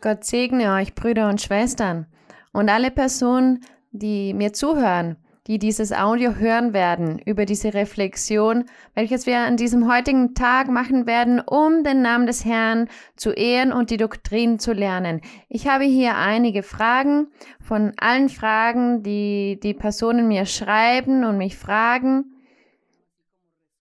Gott 0.00 0.24
segne 0.24 0.74
euch, 0.74 0.94
Brüder 0.94 1.28
und 1.28 1.40
Schwestern, 1.40 2.06
und 2.52 2.68
alle 2.68 2.90
Personen, 2.90 3.60
die 3.92 4.34
mir 4.34 4.52
zuhören, 4.52 5.16
die 5.46 5.58
dieses 5.58 5.92
Audio 5.92 6.34
hören 6.34 6.72
werden 6.72 7.18
über 7.18 7.44
diese 7.44 7.74
Reflexion, 7.74 8.66
welches 8.94 9.26
wir 9.26 9.38
an 9.38 9.56
diesem 9.56 9.90
heutigen 9.92 10.34
Tag 10.34 10.68
machen 10.68 11.06
werden, 11.06 11.40
um 11.40 11.82
den 11.82 12.02
Namen 12.02 12.26
des 12.26 12.44
Herrn 12.44 12.88
zu 13.16 13.32
ehren 13.32 13.72
und 13.72 13.90
die 13.90 13.96
Doktrin 13.96 14.58
zu 14.58 14.72
lernen. 14.72 15.20
Ich 15.48 15.66
habe 15.66 15.84
hier 15.84 16.16
einige 16.16 16.62
Fragen 16.62 17.28
von 17.60 17.92
allen 17.98 18.28
Fragen, 18.28 19.02
die 19.02 19.58
die 19.60 19.74
Personen 19.74 20.28
mir 20.28 20.46
schreiben 20.46 21.24
und 21.24 21.36
mich 21.36 21.56
fragen. 21.56 22.36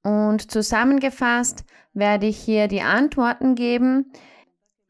Und 0.01 0.49
zusammengefasst 0.49 1.65
werde 1.93 2.25
ich 2.27 2.37
hier 2.37 2.67
die 2.67 2.81
Antworten 2.81 3.55
geben. 3.55 4.11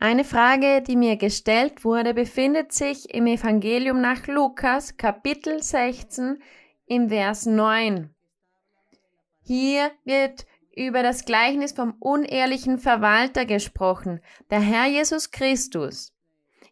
Eine 0.02 0.23
Frage, 0.23 0.81
die 0.81 0.95
mir 0.95 1.17
gestellt 1.17 1.84
wurde, 1.84 2.13
befindet 2.13 2.71
sich 2.71 3.13
im 3.13 3.27
Evangelium 3.27 3.99
nach 3.99 4.27
Lukas, 4.27 4.95
Kapitel 4.95 5.62
16, 5.62 6.41
im 6.85 7.09
Vers 7.09 7.45
9. 7.45 8.09
Hier 9.44 9.91
wird 10.05 10.45
über 10.73 11.03
das 11.03 11.25
Gleichnis 11.25 11.73
vom 11.73 11.95
unehrlichen 11.99 12.80
Verwalter 12.80 13.45
gesprochen. 13.45 14.22
Der 14.49 14.62
Herr 14.62 14.88
Jesus 14.88 15.31
Christus. 15.31 16.13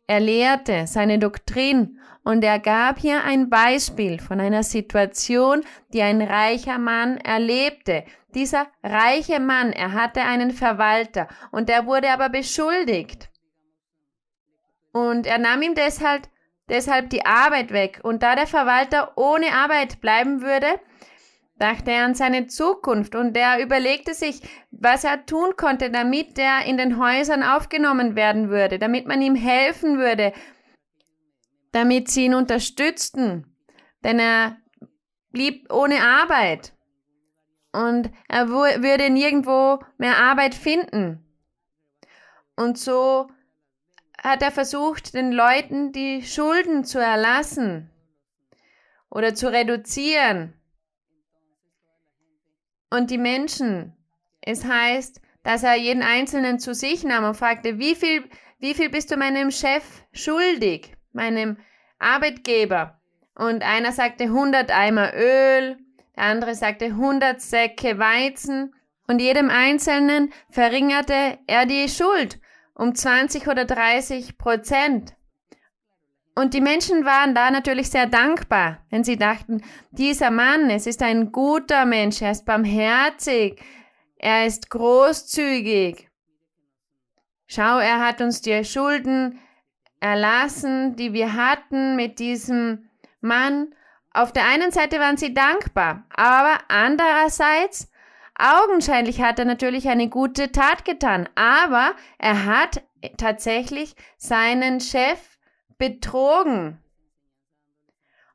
Er 0.08 0.22
lehrte 0.22 0.88
seine 0.88 1.20
Doktrin 1.20 2.00
und 2.24 2.44
er 2.44 2.60
gab 2.60 2.98
hier 2.98 3.24
ein 3.26 3.50
Beispiel 3.50 4.20
von 4.20 4.40
einer 4.40 4.64
Situation, 4.64 5.64
die 5.94 6.02
ein 6.02 6.22
reicher 6.22 6.78
Mann 6.78 7.18
erlebte. 7.18 8.06
Dieser 8.34 8.68
reiche 8.84 9.40
Mann, 9.42 9.74
er 9.74 9.92
hatte 9.92 10.22
einen 10.22 10.52
Verwalter 10.52 11.28
und 11.52 11.70
er 11.70 11.86
wurde 11.86 12.10
aber 12.10 12.30
beschuldigt. 12.30 13.30
Und 14.94 15.28
er 15.28 15.40
nahm 15.40 15.62
ihm 15.62 15.76
deshalb, 15.76 16.30
deshalb 16.70 17.10
die 17.10 17.26
Arbeit 17.26 17.72
weg. 17.72 18.00
Und 18.04 18.24
da 18.24 18.36
der 18.36 18.48
Verwalter 18.48 19.12
ohne 19.18 19.54
Arbeit 19.54 20.00
bleiben 20.00 20.42
würde, 20.42 20.68
dachte 21.60 21.92
er 21.92 22.06
an 22.06 22.16
seine 22.16 22.48
Zukunft 22.48 23.16
und 23.16 23.36
er 23.36 23.62
überlegte 23.62 24.14
sich, 24.14 24.42
was 24.72 25.04
er 25.04 25.26
tun 25.26 25.56
konnte, 25.58 25.90
damit 25.90 26.38
er 26.38 26.66
in 26.66 26.78
den 26.78 27.00
Häusern 27.00 27.44
aufgenommen 27.44 28.16
werden 28.16 28.50
würde, 28.50 28.80
damit 28.80 29.08
man 29.08 29.22
ihm 29.22 29.36
helfen 29.36 29.98
würde, 29.98 30.34
damit 31.72 32.10
sie 32.10 32.26
ihn 32.26 32.36
unterstützten. 32.36 33.56
Denn 34.04 34.20
er 34.20 34.58
blieb 35.32 35.72
ohne 35.74 36.02
Arbeit 36.02 36.74
und 37.72 38.12
er 38.28 38.50
würde 38.50 39.10
nirgendwo 39.10 39.80
mehr 39.98 40.18
Arbeit 40.18 40.56
finden. 40.56 41.24
Und 42.56 42.78
so 42.78 43.30
hat 44.22 44.42
er 44.42 44.52
versucht, 44.52 45.14
den 45.14 45.32
Leuten 45.32 45.92
die 45.92 46.24
Schulden 46.24 46.84
zu 46.84 47.00
erlassen 47.00 47.92
oder 49.10 49.36
zu 49.36 49.52
reduzieren. 49.52 50.57
Und 52.90 53.12
die 53.12 53.18
Menschen, 53.18 53.94
es 54.42 54.64
heißt, 54.64 55.22
dass 55.44 55.64
er 55.64 55.76
jeden 55.76 56.04
Einzelnen 56.04 56.60
zu 56.60 56.74
sich 56.74 57.04
nahm 57.04 57.26
und 57.26 57.36
fragte, 57.36 57.80
wie 57.80 57.96
viel, 57.96 58.24
wie 58.60 58.74
viel 58.74 58.90
bist 58.90 59.12
du 59.12 59.18
meinem 59.18 59.52
Chef 59.52 59.84
schuldig, 60.14 60.94
meinem 61.12 61.58
Arbeitgeber? 62.00 63.00
Und 63.36 63.62
einer 63.62 63.92
sagte 63.92 64.26
100 64.26 64.72
Eimer 64.72 65.14
Öl, 65.14 65.78
der 66.16 66.24
andere 66.24 66.56
sagte 66.56 66.86
100 66.86 67.40
Säcke 67.40 68.00
Weizen 68.00 68.74
und 69.08 69.20
jedem 69.20 69.50
Einzelnen 69.50 70.34
verringerte 70.50 71.38
er 71.46 71.66
die 71.66 71.88
Schuld 71.88 72.40
um 72.74 72.96
20 72.96 73.48
oder 73.48 73.66
30 73.66 74.38
Prozent. 74.38 75.17
Und 76.38 76.54
die 76.54 76.62
Menschen 76.62 77.04
waren 77.04 77.34
da 77.34 77.50
natürlich 77.50 77.90
sehr 77.90 78.06
dankbar, 78.06 78.78
wenn 78.92 79.04
sie 79.04 79.18
dachten, 79.18 79.64
dieser 79.90 80.30
Mann, 80.30 80.70
es 80.70 80.86
ist 80.86 81.02
ein 81.02 81.32
guter 81.32 81.84
Mensch, 81.86 82.22
er 82.22 82.30
ist 82.30 82.46
barmherzig, 82.46 83.60
er 84.18 84.46
ist 84.46 84.70
großzügig. 84.70 86.08
Schau, 87.48 87.80
er 87.80 88.06
hat 88.06 88.22
uns 88.22 88.44
die 88.44 88.64
Schulden 88.64 89.40
erlassen, 90.00 90.96
die 90.96 91.12
wir 91.12 91.34
hatten 91.34 91.96
mit 91.96 92.20
diesem 92.20 92.88
Mann 93.20 93.74
auf 94.12 94.32
der 94.32 94.46
einen 94.46 94.72
Seite 94.72 95.00
waren 95.00 95.18
sie 95.18 95.34
dankbar, 95.34 96.04
aber 96.16 96.60
andererseits, 96.68 97.90
augenscheinlich 98.38 99.24
hat 99.24 99.40
er 99.40 99.46
natürlich 99.46 99.90
eine 99.90 100.08
gute 100.08 100.52
Tat 100.52 100.86
getan, 100.86 101.28
aber 101.34 101.94
er 102.20 102.46
hat 102.46 102.84
tatsächlich 103.18 103.96
seinen 104.18 104.82
Chef 104.82 105.37
betrogen. 105.78 106.82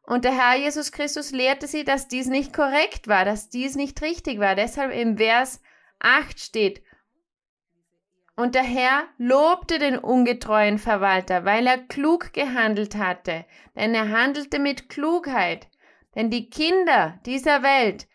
Und 0.03 0.25
der 0.25 0.37
Herr 0.37 0.57
Jesus 0.57 0.93
Christus 0.93 1.31
lehrte 1.31 1.67
sie, 1.67 1.85
dass 1.85 2.09
dies 2.09 2.27
nicht 2.27 2.53
korrekt 2.53 3.09
war, 3.09 3.25
dass 3.25 3.49
dies 3.49 3.77
nicht 3.77 4.03
richtig 4.03 4.41
war. 4.41 4.55
Deshalb 4.55 4.93
im 4.93 5.17
Vers 5.17 5.61
8 6.01 6.39
steht, 6.39 6.83
und 8.35 8.55
der 8.55 8.63
Herr 8.63 9.05
lobte 9.19 9.79
den 9.79 9.99
ungetreuen 9.99 10.79
Verwalter, 10.79 11.45
weil 11.45 11.67
er 11.67 11.79
klug 11.79 12.33
gehandelt 12.33 12.97
hatte, 12.97 13.45
denn 13.77 13.95
er 13.95 14.09
handelte 14.09 14.59
mit 14.59 14.89
Klugheit. 14.89 15.69
Denn 16.15 16.31
die 16.31 16.49
Kinder 16.49 17.21
dieser 17.27 17.63
Welt, 17.63 18.09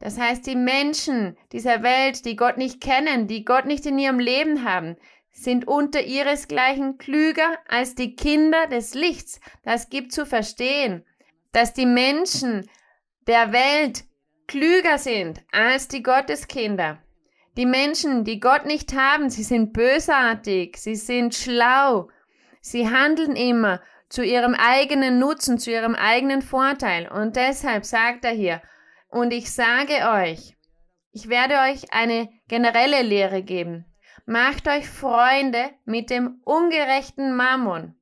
das 0.00 0.18
heißt 0.18 0.46
die 0.46 0.54
Menschen 0.54 1.36
dieser 1.52 1.82
Welt, 1.82 2.24
die 2.24 2.36
Gott 2.36 2.58
nicht 2.58 2.80
kennen, 2.80 3.26
die 3.26 3.44
Gott 3.44 3.64
nicht 3.64 3.86
in 3.86 3.98
ihrem 3.98 4.18
Leben 4.18 4.64
haben, 4.64 4.96
sind 5.42 5.68
unter 5.68 6.02
ihresgleichen 6.02 6.98
klüger 6.98 7.58
als 7.68 7.94
die 7.94 8.16
Kinder 8.16 8.66
des 8.66 8.94
Lichts. 8.94 9.40
Das 9.62 9.88
gibt 9.88 10.12
zu 10.12 10.26
verstehen, 10.26 11.04
dass 11.52 11.72
die 11.72 11.86
Menschen 11.86 12.68
der 13.26 13.52
Welt 13.52 14.04
klüger 14.48 14.98
sind 14.98 15.42
als 15.52 15.86
die 15.86 16.02
Gotteskinder. 16.02 16.98
Die 17.56 17.66
Menschen, 17.66 18.24
die 18.24 18.40
Gott 18.40 18.66
nicht 18.66 18.94
haben, 18.94 19.30
sie 19.30 19.42
sind 19.42 19.72
bösartig, 19.72 20.76
sie 20.76 20.96
sind 20.96 21.34
schlau, 21.34 22.08
sie 22.60 22.88
handeln 22.88 23.36
immer 23.36 23.80
zu 24.08 24.24
ihrem 24.24 24.54
eigenen 24.54 25.18
Nutzen, 25.18 25.58
zu 25.58 25.70
ihrem 25.70 25.94
eigenen 25.94 26.42
Vorteil. 26.42 27.08
Und 27.08 27.36
deshalb 27.36 27.84
sagt 27.84 28.24
er 28.24 28.32
hier, 28.32 28.62
und 29.08 29.32
ich 29.32 29.52
sage 29.52 29.94
euch, 30.10 30.56
ich 31.12 31.28
werde 31.28 31.54
euch 31.70 31.92
eine 31.92 32.28
generelle 32.48 33.02
Lehre 33.02 33.42
geben. 33.42 33.84
Macht 34.26 34.68
euch 34.68 34.88
Freunde 34.88 35.70
mit 35.84 36.10
dem 36.10 36.40
ungerechten 36.44 37.34
Mammon. 37.34 37.94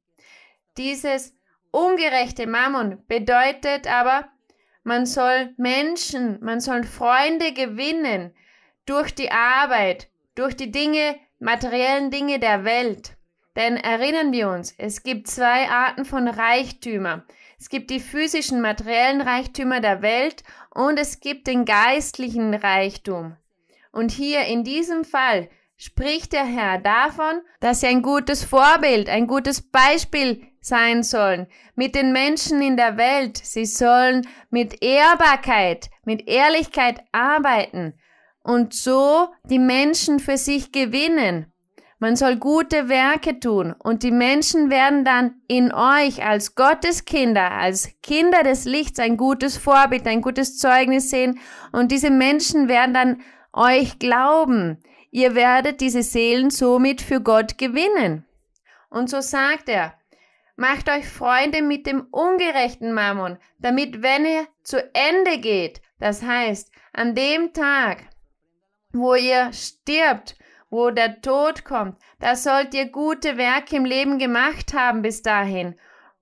Dieses 0.76 1.34
ungerechte 1.70 2.46
Mammon 2.46 3.04
bedeutet 3.06 3.86
aber, 3.86 4.28
man 4.82 5.06
soll 5.06 5.52
Menschen, 5.56 6.38
man 6.42 6.60
soll 6.60 6.84
Freunde 6.84 7.52
gewinnen 7.52 8.34
durch 8.84 9.14
die 9.14 9.30
Arbeit, 9.30 10.08
durch 10.34 10.56
die 10.56 10.70
Dinge, 10.70 11.16
materiellen 11.38 12.10
Dinge 12.10 12.38
der 12.38 12.64
Welt. 12.64 13.16
Denn 13.56 13.76
erinnern 13.78 14.32
wir 14.32 14.50
uns, 14.50 14.74
es 14.76 15.02
gibt 15.02 15.28
zwei 15.28 15.68
Arten 15.68 16.04
von 16.04 16.28
Reichtümer. 16.28 17.24
Es 17.58 17.70
gibt 17.70 17.90
die 17.90 18.00
physischen, 18.00 18.60
materiellen 18.60 19.22
Reichtümer 19.22 19.80
der 19.80 20.02
Welt 20.02 20.44
und 20.74 20.98
es 20.98 21.20
gibt 21.20 21.46
den 21.46 21.64
geistlichen 21.64 22.54
Reichtum. 22.54 23.36
Und 23.92 24.12
hier 24.12 24.44
in 24.44 24.62
diesem 24.62 25.04
Fall 25.04 25.48
spricht 25.76 26.32
der 26.32 26.44
Herr 26.44 26.78
davon, 26.78 27.42
dass 27.60 27.80
sie 27.80 27.86
ein 27.86 28.02
gutes 28.02 28.44
Vorbild, 28.44 29.08
ein 29.08 29.26
gutes 29.26 29.62
Beispiel 29.62 30.46
sein 30.60 31.02
sollen 31.02 31.46
mit 31.74 31.94
den 31.94 32.12
Menschen 32.12 32.60
in 32.60 32.76
der 32.76 32.96
Welt. 32.96 33.36
Sie 33.36 33.66
sollen 33.66 34.26
mit 34.50 34.82
Ehrbarkeit, 34.82 35.90
mit 36.04 36.26
Ehrlichkeit 36.28 37.00
arbeiten 37.12 37.94
und 38.42 38.74
so 38.74 39.28
die 39.44 39.58
Menschen 39.58 40.18
für 40.18 40.38
sich 40.38 40.72
gewinnen. 40.72 41.52
Man 41.98 42.14
soll 42.14 42.36
gute 42.36 42.90
Werke 42.90 43.40
tun 43.40 43.74
und 43.78 44.02
die 44.02 44.10
Menschen 44.10 44.68
werden 44.70 45.04
dann 45.04 45.40
in 45.48 45.72
euch 45.72 46.22
als 46.22 46.54
Gotteskinder, 46.54 47.52
als 47.52 47.88
Kinder 48.02 48.42
des 48.42 48.66
Lichts 48.66 48.98
ein 48.98 49.16
gutes 49.16 49.56
Vorbild, 49.56 50.06
ein 50.06 50.20
gutes 50.20 50.58
Zeugnis 50.58 51.08
sehen 51.08 51.38
und 51.72 51.90
diese 51.92 52.10
Menschen 52.10 52.68
werden 52.68 52.92
dann 52.92 53.22
euch 53.52 53.98
glauben. 53.98 54.82
Ihr 55.16 55.34
werdet 55.34 55.80
diese 55.80 56.02
Seelen 56.02 56.50
somit 56.50 57.00
für 57.00 57.22
Gott 57.22 57.56
gewinnen. 57.56 58.26
Und 58.90 59.08
so 59.08 59.22
sagt 59.22 59.66
er, 59.70 59.94
macht 60.56 60.90
euch 60.90 61.08
Freunde 61.08 61.62
mit 61.62 61.86
dem 61.86 62.06
ungerechten 62.10 62.92
Mammon, 62.92 63.38
damit 63.58 64.02
wenn 64.02 64.26
ihr 64.26 64.46
zu 64.62 64.76
Ende 64.92 65.38
geht, 65.38 65.80
das 65.98 66.22
heißt 66.22 66.70
an 66.92 67.14
dem 67.14 67.54
Tag, 67.54 68.04
wo 68.92 69.14
ihr 69.14 69.54
stirbt, 69.54 70.36
wo 70.68 70.90
der 70.90 71.22
Tod 71.22 71.64
kommt, 71.64 71.96
da 72.20 72.36
sollt 72.36 72.74
ihr 72.74 72.90
gute 72.90 73.38
Werke 73.38 73.76
im 73.76 73.86
Leben 73.86 74.18
gemacht 74.18 74.74
haben 74.74 75.00
bis 75.00 75.22
dahin. 75.22 75.76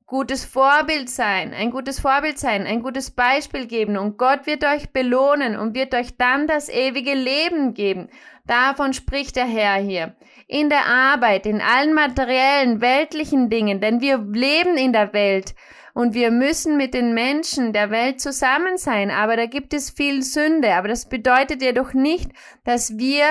Gutes 0.07 0.45
Vorbild 0.45 1.11
sein, 1.11 1.53
ein 1.53 1.73
gutes 1.73 1.99
Vorbild 1.99 2.39
sein, 2.39 2.67
ein 2.67 2.83
gutes 2.83 3.11
Beispiel 3.11 3.67
geben 3.67 3.97
und 3.97 4.19
Gott 4.19 4.47
wird 4.47 4.63
euch 4.63 4.91
belohnen 4.93 5.57
und 5.57 5.75
wird 5.75 5.95
euch 5.95 6.17
dann 6.17 6.47
das 6.47 6.69
ewige 6.69 7.15
Leben 7.15 7.75
geben. 7.75 8.09
Davon 8.47 8.93
spricht 8.93 9.37
der 9.37 9.47
Herr 9.47 9.77
hier. 9.77 10.15
In 10.47 10.69
der 10.69 10.87
Arbeit, 10.87 11.47
in 11.47 11.63
allen 11.63 11.95
materiellen, 11.95 12.83
weltlichen 12.83 13.49
Dingen, 13.49 13.81
denn 13.81 14.03
wir 14.03 14.19
leben 14.19 14.77
in 14.77 14.93
der 14.93 15.15
Welt 15.15 15.55
und 15.95 16.13
wir 16.13 16.31
müssen 16.31 16.77
mit 16.77 16.93
den 16.93 17.15
Menschen 17.15 17.73
der 17.73 17.91
Welt 17.91 18.21
zusammen 18.21 18.77
sein, 18.77 19.11
aber 19.11 19.37
da 19.37 19.47
gibt 19.47 19.73
es 19.73 19.91
viel 19.91 20.23
Sünde, 20.23 20.75
aber 20.75 20.89
das 20.89 21.09
bedeutet 21.09 21.63
jedoch 21.63 21.95
nicht, 21.95 22.31
dass 22.65 22.99
wir 22.99 23.25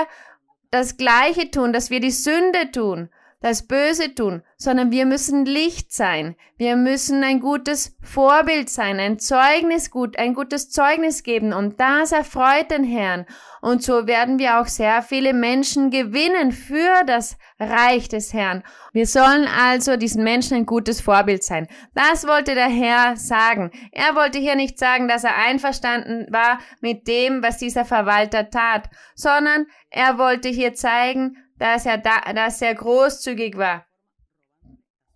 das 0.71 0.97
Gleiche 0.97 1.51
tun, 1.51 1.73
dass 1.73 1.91
wir 1.91 1.99
die 1.99 2.09
Sünde 2.09 2.71
tun, 2.71 3.09
das 3.43 3.67
Böse 3.67 4.15
tun, 4.15 4.41
sondern 4.55 4.89
wir 4.91 5.05
müssen 5.05 5.45
Licht 5.45 5.91
sein. 5.91 6.37
Wir 6.55 6.77
müssen 6.77 7.25
ein 7.25 7.41
gutes 7.41 7.97
Vorbild 8.01 8.69
sein, 8.69 9.01
ein 9.01 9.19
Zeugnis 9.19 9.91
gut, 9.91 10.17
ein 10.17 10.33
gutes 10.33 10.71
Zeugnis 10.71 11.23
geben 11.23 11.51
und 11.51 11.77
das 11.77 12.13
erfreut 12.13 12.71
den 12.71 12.85
Herrn. 12.85 13.25
Und 13.61 13.83
so 13.83 14.07
werden 14.07 14.39
wir 14.39 14.61
auch 14.61 14.67
sehr 14.67 15.01
viele 15.01 15.33
Menschen 15.33 15.91
gewinnen 15.91 16.53
für 16.53 17.03
das 17.05 17.37
Reich 17.59 18.07
des 18.07 18.33
Herrn. 18.33 18.63
Wir 18.93 19.07
sollen 19.07 19.45
also 19.45 19.97
diesen 19.97 20.23
Menschen 20.23 20.55
ein 20.55 20.65
gutes 20.65 21.01
Vorbild 21.01 21.43
sein. 21.43 21.67
Das 21.95 22.25
wollte 22.25 22.55
der 22.55 22.69
Herr 22.69 23.17
sagen. 23.17 23.71
Er 23.91 24.15
wollte 24.15 24.39
hier 24.39 24.55
nicht 24.55 24.79
sagen, 24.79 25.09
dass 25.09 25.25
er 25.25 25.35
einverstanden 25.35 26.27
war 26.31 26.59
mit 26.79 27.09
dem, 27.09 27.43
was 27.43 27.57
dieser 27.57 27.83
Verwalter 27.83 28.49
tat, 28.49 28.89
sondern 29.15 29.65
er 29.89 30.17
wollte 30.17 30.47
hier 30.47 30.73
zeigen, 30.73 31.42
dass 31.57 31.85
er, 31.85 31.97
da, 31.97 32.19
dass 32.33 32.61
er 32.61 32.75
großzügig 32.75 33.57
war. 33.57 33.85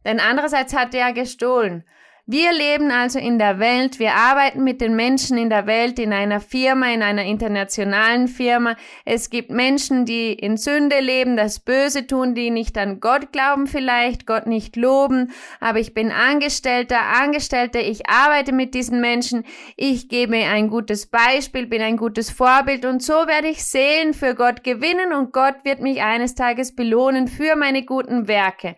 Denn 0.05 0.19
andererseits 0.19 0.73
hat 0.73 0.93
er 0.93 1.13
gestohlen. 1.13 1.83
Wir 2.29 2.51
leben 2.51 2.91
also 2.91 3.19
in 3.19 3.39
der 3.39 3.57
Welt, 3.57 3.99
wir 3.99 4.15
arbeiten 4.15 4.61
mit 4.61 4.81
den 4.81 4.97
Menschen 4.97 5.37
in 5.37 5.49
der 5.49 5.65
Welt, 5.65 5.97
in 5.97 6.11
einer 6.11 6.41
Firma, 6.41 6.91
in 6.91 7.01
einer 7.01 7.23
internationalen 7.23 8.27
Firma. 8.27 8.75
Es 9.05 9.29
gibt 9.29 9.49
Menschen, 9.49 10.03
die 10.03 10.33
in 10.33 10.57
Sünde 10.57 10.99
leben, 10.99 11.37
das 11.37 11.61
Böse 11.61 12.05
tun, 12.05 12.35
die 12.35 12.49
nicht 12.49 12.77
an 12.77 12.99
Gott 12.99 13.31
glauben 13.31 13.65
vielleicht, 13.65 14.25
Gott 14.25 14.45
nicht 14.45 14.75
loben. 14.75 15.31
Aber 15.61 15.79
ich 15.79 15.93
bin 15.93 16.11
Angestellter, 16.11 16.99
Angestellte, 16.99 17.79
ich 17.79 18.09
arbeite 18.09 18.51
mit 18.51 18.73
diesen 18.73 18.99
Menschen, 18.99 19.45
ich 19.77 20.09
gebe 20.09 20.35
ein 20.35 20.69
gutes 20.69 21.05
Beispiel, 21.05 21.65
bin 21.65 21.81
ein 21.81 21.95
gutes 21.95 22.29
Vorbild 22.29 22.83
und 22.83 23.01
so 23.01 23.13
werde 23.13 23.47
ich 23.47 23.63
Seelen 23.63 24.13
für 24.13 24.35
Gott 24.35 24.65
gewinnen 24.65 25.13
und 25.13 25.31
Gott 25.31 25.63
wird 25.63 25.79
mich 25.79 26.01
eines 26.01 26.35
Tages 26.35 26.75
belohnen 26.75 27.29
für 27.29 27.55
meine 27.55 27.85
guten 27.85 28.27
Werke. 28.27 28.75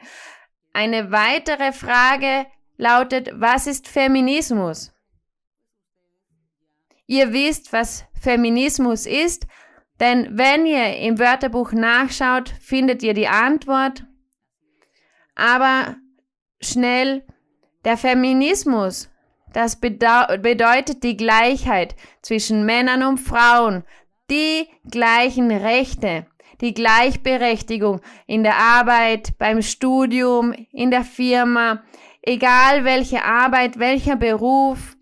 Eine 0.71 1.11
weitere 1.11 1.71
Frage 1.71 2.45
lautet, 2.79 3.29
was 3.33 3.67
ist 3.67 3.87
Feminismus? 3.87 4.91
Ihr 7.05 7.33
wisst, 7.33 7.73
was 7.73 8.05
Feminismus 8.19 9.05
ist, 9.05 9.45
denn 9.99 10.37
wenn 10.37 10.65
ihr 10.65 10.97
im 10.97 11.19
Wörterbuch 11.19 11.73
nachschaut, 11.73 12.49
findet 12.61 13.03
ihr 13.03 13.13
die 13.13 13.27
Antwort. 13.27 14.05
Aber 15.35 15.97
schnell, 16.61 17.25
der 17.83 17.97
Feminismus, 17.97 19.09
das 19.51 19.79
bedeutet 19.79 21.03
die 21.03 21.17
Gleichheit 21.17 21.95
zwischen 22.21 22.65
Männern 22.65 23.03
und 23.03 23.17
Frauen, 23.17 23.83
die 24.29 24.67
gleichen 24.89 25.51
Rechte, 25.51 26.27
die 26.61 26.73
Gleichberechtigung 26.73 27.99
in 28.25 28.43
der 28.43 28.55
Arbeit, 28.55 29.37
beim 29.37 29.61
Studium, 29.61 30.53
in 30.71 30.91
der 30.91 31.03
Firma, 31.03 31.83
egal 32.21 32.85
welche 32.85 33.23
Arbeit, 33.23 33.79
welcher 33.79 34.15
Beruf, 34.15 34.95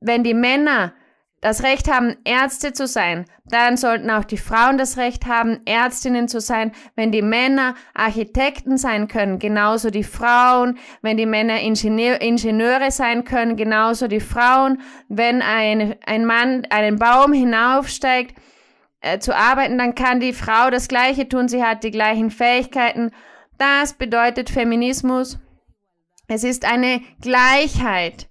wenn 0.00 0.24
die 0.24 0.34
Männer 0.34 0.92
das 1.40 1.62
Recht 1.62 1.90
haben, 1.90 2.16
Ärzte 2.24 2.72
zu 2.72 2.86
sein, 2.86 3.26
dann 3.44 3.76
sollten 3.76 4.10
auch 4.10 4.24
die 4.24 4.38
Frauen 4.38 4.78
das 4.78 4.96
Recht 4.96 5.26
haben, 5.26 5.60
Ärztinnen 5.64 6.26
zu 6.26 6.40
sein. 6.40 6.72
Wenn 6.96 7.12
die 7.12 7.22
Männer 7.22 7.74
Architekten 7.94 8.78
sein 8.78 9.06
können, 9.06 9.38
genauso 9.38 9.90
die 9.90 10.02
Frauen. 10.02 10.78
Wenn 11.02 11.16
die 11.16 11.26
Männer 11.26 11.60
Ingenieur, 11.60 12.20
Ingenieure 12.20 12.90
sein 12.90 13.24
können, 13.24 13.56
genauso 13.56 14.08
die 14.08 14.20
Frauen. 14.20 14.80
Wenn 15.08 15.42
ein, 15.42 15.94
ein 16.04 16.24
Mann 16.24 16.66
einen 16.70 16.98
Baum 16.98 17.32
hinaufsteigt, 17.32 18.36
äh, 19.00 19.20
zu 19.20 19.36
arbeiten, 19.36 19.78
dann 19.78 19.94
kann 19.94 20.18
die 20.18 20.32
Frau 20.32 20.70
das 20.70 20.88
Gleiche 20.88 21.28
tun. 21.28 21.48
Sie 21.48 21.62
hat 21.62 21.84
die 21.84 21.92
gleichen 21.92 22.30
Fähigkeiten. 22.30 23.12
Das 23.58 23.92
bedeutet 23.92 24.50
Feminismus. 24.50 25.38
Es 26.28 26.44
ist 26.44 26.64
eine 26.64 27.00
Gleichheit, 27.20 28.28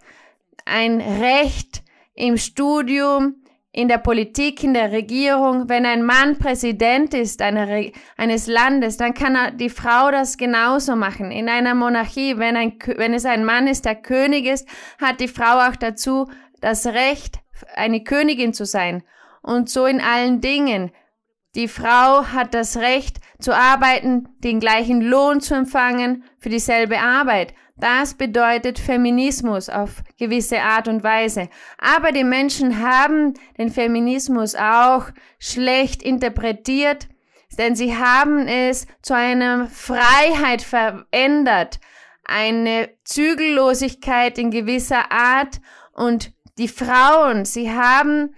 ein 0.66 1.00
Recht 1.00 1.84
im 2.14 2.38
Studium, 2.38 3.36
in 3.72 3.90
der 3.90 3.98
Politik, 3.98 4.64
in 4.64 4.74
der 4.74 4.94
Regierung. 4.94 5.68
Wenn 5.68 5.86
ein 5.86 6.04
Mann 6.04 6.38
Präsident 6.38 7.14
ist 7.14 7.42
eine, 7.42 7.92
eines 8.16 8.48
Landes, 8.48 8.96
dann 8.96 9.14
kann 9.14 9.58
die 9.58 9.70
Frau 9.70 10.12
das 10.12 10.38
genauso 10.38 10.96
machen. 10.96 11.30
In 11.30 11.50
einer 11.50 11.76
Monarchie, 11.76 12.38
wenn, 12.38 12.56
ein, 12.56 12.80
wenn 12.96 13.14
es 13.14 13.26
ein 13.26 13.44
Mann 13.44 13.68
ist, 13.68 13.84
der 13.84 13.96
König 13.96 14.46
ist, 14.46 14.66
hat 15.00 15.20
die 15.20 15.28
Frau 15.28 15.68
auch 15.68 15.76
dazu 15.76 16.30
das 16.62 16.88
Recht, 16.88 17.40
eine 17.76 18.02
Königin 18.04 18.54
zu 18.54 18.66
sein. 18.66 19.04
Und 19.42 19.70
so 19.70 19.86
in 19.86 20.00
allen 20.00 20.40
Dingen. 20.40 20.92
Die 21.56 21.70
Frau 21.70 22.26
hat 22.26 22.54
das 22.54 22.76
Recht 22.76 23.22
zu 23.40 23.56
arbeiten, 23.56 24.28
den 24.40 24.60
gleichen 24.60 25.02
Lohn 25.02 25.40
zu 25.40 25.56
empfangen 25.56 26.26
für 26.38 26.50
dieselbe 26.50 27.00
Arbeit. 27.00 27.54
Das 27.78 28.14
bedeutet 28.14 28.78
Feminismus 28.78 29.70
auf 29.70 30.04
gewisse 30.18 30.62
Art 30.62 30.88
und 30.88 31.04
Weise. 31.04 31.50
Aber 31.78 32.12
die 32.12 32.24
Menschen 32.26 32.82
haben 32.82 33.34
den 33.58 33.70
Feminismus 33.70 34.56
auch 34.56 35.08
schlecht 35.40 36.04
interpretiert, 36.04 37.08
denn 37.58 37.76
sie 37.76 37.98
haben 37.98 38.48
es 38.48 38.86
zu 39.02 39.16
einer 39.16 39.68
Freiheit 39.68 40.62
verändert, 40.62 41.80
eine 42.26 42.90
Zügellosigkeit 43.06 44.38
in 44.38 44.52
gewisser 44.52 45.12
Art 45.12 45.62
und 45.94 46.34
die 46.58 46.68
Frauen, 46.68 47.46
sie 47.46 47.72
haben 47.72 48.36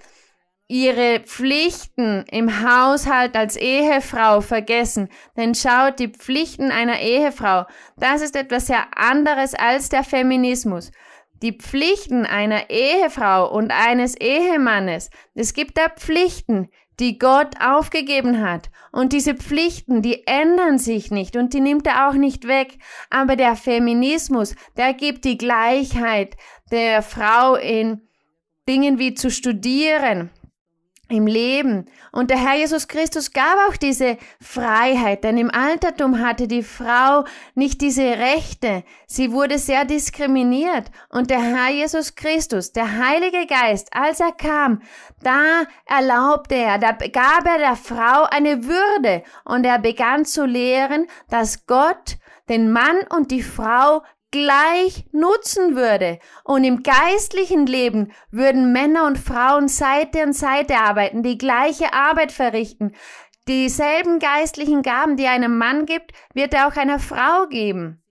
ihre 0.67 1.21
Pflichten 1.21 2.25
im 2.29 2.61
Haushalt 2.61 3.35
als 3.35 3.55
Ehefrau 3.55 4.41
vergessen. 4.41 5.09
Denn 5.37 5.55
schaut, 5.55 5.99
die 5.99 6.09
Pflichten 6.09 6.71
einer 6.71 6.99
Ehefrau, 6.99 7.65
das 7.97 8.21
ist 8.21 8.35
etwas 8.35 8.67
sehr 8.67 8.85
anderes 8.95 9.53
als 9.53 9.89
der 9.89 10.03
Feminismus. 10.03 10.91
Die 11.41 11.53
Pflichten 11.53 12.25
einer 12.25 12.69
Ehefrau 12.69 13.51
und 13.51 13.71
eines 13.71 14.15
Ehemannes, 14.15 15.09
es 15.35 15.53
gibt 15.53 15.77
da 15.77 15.87
Pflichten, 15.89 16.69
die 16.99 17.19
Gott 17.19 17.61
aufgegeben 17.61 18.42
hat. 18.42 18.71
Und 18.92 19.13
diese 19.13 19.35
Pflichten, 19.35 20.01
die 20.01 20.25
ändern 20.25 20.80
sich 20.80 21.11
nicht 21.11 21.35
und 21.35 21.53
die 21.53 21.59
nimmt 21.61 21.85
er 21.85 22.09
auch 22.09 22.15
nicht 22.15 22.47
weg. 22.47 22.80
Aber 23.11 23.35
der 23.35 23.56
Feminismus, 23.56 24.56
der 24.75 24.94
gibt 24.94 25.25
die 25.25 25.37
Gleichheit 25.37 26.35
der 26.71 27.03
Frau 27.03 27.56
in 27.56 28.01
Dingen 28.68 28.97
wie 28.97 29.13
zu 29.13 29.30
studieren, 29.30 30.31
im 31.09 31.28
Leben. 31.28 31.85
Und 32.11 32.30
der 32.30 32.37
Herr 32.37 32.57
Jesus 32.57 32.87
Christus 32.87 33.31
gab 33.31 33.57
auch 33.69 33.78
diese 33.78 34.18
Freiheit, 34.42 35.23
denn 35.23 35.37
im 35.37 35.52
Altertum 35.52 36.19
hatte 36.19 36.47
die 36.47 36.64
Frau 36.64 37.26
nicht 37.56 37.81
diese 37.81 38.04
Rechte. 38.04 38.83
Sie 39.06 39.31
wurde 39.31 39.57
sehr 39.57 39.85
diskriminiert. 39.85 40.92
Und 41.09 41.30
der 41.30 41.42
Herr 41.42 41.71
Jesus 41.71 42.16
Christus, 42.16 42.71
der 42.71 42.97
Heilige 42.97 43.45
Geist, 43.47 43.90
als 43.92 44.19
er 44.19 44.31
kam, 44.31 44.81
da 45.21 45.64
erlaubte 45.85 46.56
er, 46.56 46.78
da 46.78 46.92
gab 46.92 47.45
er 47.45 47.57
der 47.57 47.76
Frau 47.76 48.23
eine 48.30 48.66
Würde 48.66 49.23
und 49.45 49.66
er 49.66 49.80
begann 49.80 50.26
zu 50.26 50.45
lehren, 50.45 51.07
dass 51.30 51.66
Gott 51.66 52.18
den 52.49 52.71
Mann 52.71 52.97
und 53.09 53.31
die 53.31 53.44
Frau 53.44 54.04
gleich 54.31 55.05
nutzen 55.11 55.75
würde. 55.75 56.19
Und 56.43 56.63
im 56.63 56.83
geistlichen 56.83 57.65
Leben 57.65 58.11
würden 58.31 58.71
Männer 58.71 59.05
und 59.05 59.17
Frauen 59.17 59.67
Seite 59.67 60.21
an 60.21 60.33
Seite 60.33 60.77
arbeiten, 60.77 61.23
die 61.23 61.37
gleiche 61.37 61.93
Arbeit 61.93 62.31
verrichten. 62.31 62.93
Dieselben 63.47 64.19
geistlichen 64.19 64.81
Gaben, 64.81 65.15
die 65.15 65.27
einem 65.27 65.57
Mann 65.57 65.85
gibt, 65.85 66.11
wird 66.33 66.53
er 66.53 66.67
auch 66.67 66.75
einer 66.75 66.99
Frau 66.99 67.47
geben. 67.47 68.01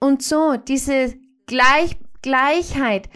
Und 0.00 0.22
so, 0.22 0.56
diese 0.56 1.14
Gleich 1.46 1.96
Gleichheit 2.22 3.08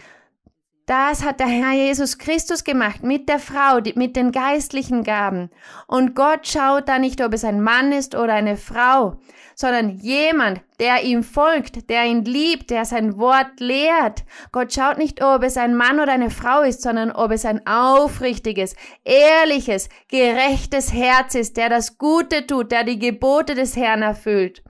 das 0.91 1.23
hat 1.23 1.39
der 1.39 1.47
Herr 1.47 1.71
Jesus 1.71 2.17
Christus 2.17 2.65
gemacht 2.65 3.01
mit 3.01 3.29
der 3.29 3.39
Frau, 3.39 3.79
die, 3.79 3.93
mit 3.93 4.17
den 4.17 4.33
geistlichen 4.33 5.05
Gaben. 5.05 5.49
Und 5.87 6.15
Gott 6.15 6.45
schaut 6.45 6.89
da 6.89 6.99
nicht, 6.99 7.23
ob 7.23 7.33
es 7.33 7.45
ein 7.45 7.61
Mann 7.61 7.93
ist 7.93 8.13
oder 8.13 8.33
eine 8.33 8.57
Frau, 8.57 9.17
sondern 9.55 9.91
jemand, 9.99 10.59
der 10.81 11.03
ihm 11.03 11.23
folgt, 11.23 11.89
der 11.89 12.03
ihn 12.07 12.25
liebt, 12.25 12.71
der 12.71 12.83
sein 12.83 13.17
Wort 13.17 13.61
lehrt. 13.61 14.25
Gott 14.51 14.73
schaut 14.73 14.97
nicht, 14.97 15.23
ob 15.23 15.43
es 15.43 15.55
ein 15.55 15.75
Mann 15.75 16.01
oder 16.01 16.11
eine 16.11 16.29
Frau 16.29 16.61
ist, 16.61 16.81
sondern 16.81 17.13
ob 17.13 17.31
es 17.31 17.45
ein 17.45 17.65
aufrichtiges, 17.65 18.75
ehrliches, 19.05 19.87
gerechtes 20.09 20.91
Herz 20.91 21.35
ist, 21.35 21.55
der 21.55 21.69
das 21.69 21.97
Gute 21.99 22.45
tut, 22.45 22.73
der 22.73 22.83
die 22.83 22.99
Gebote 22.99 23.55
des 23.55 23.77
Herrn 23.77 24.01
erfüllt. 24.01 24.61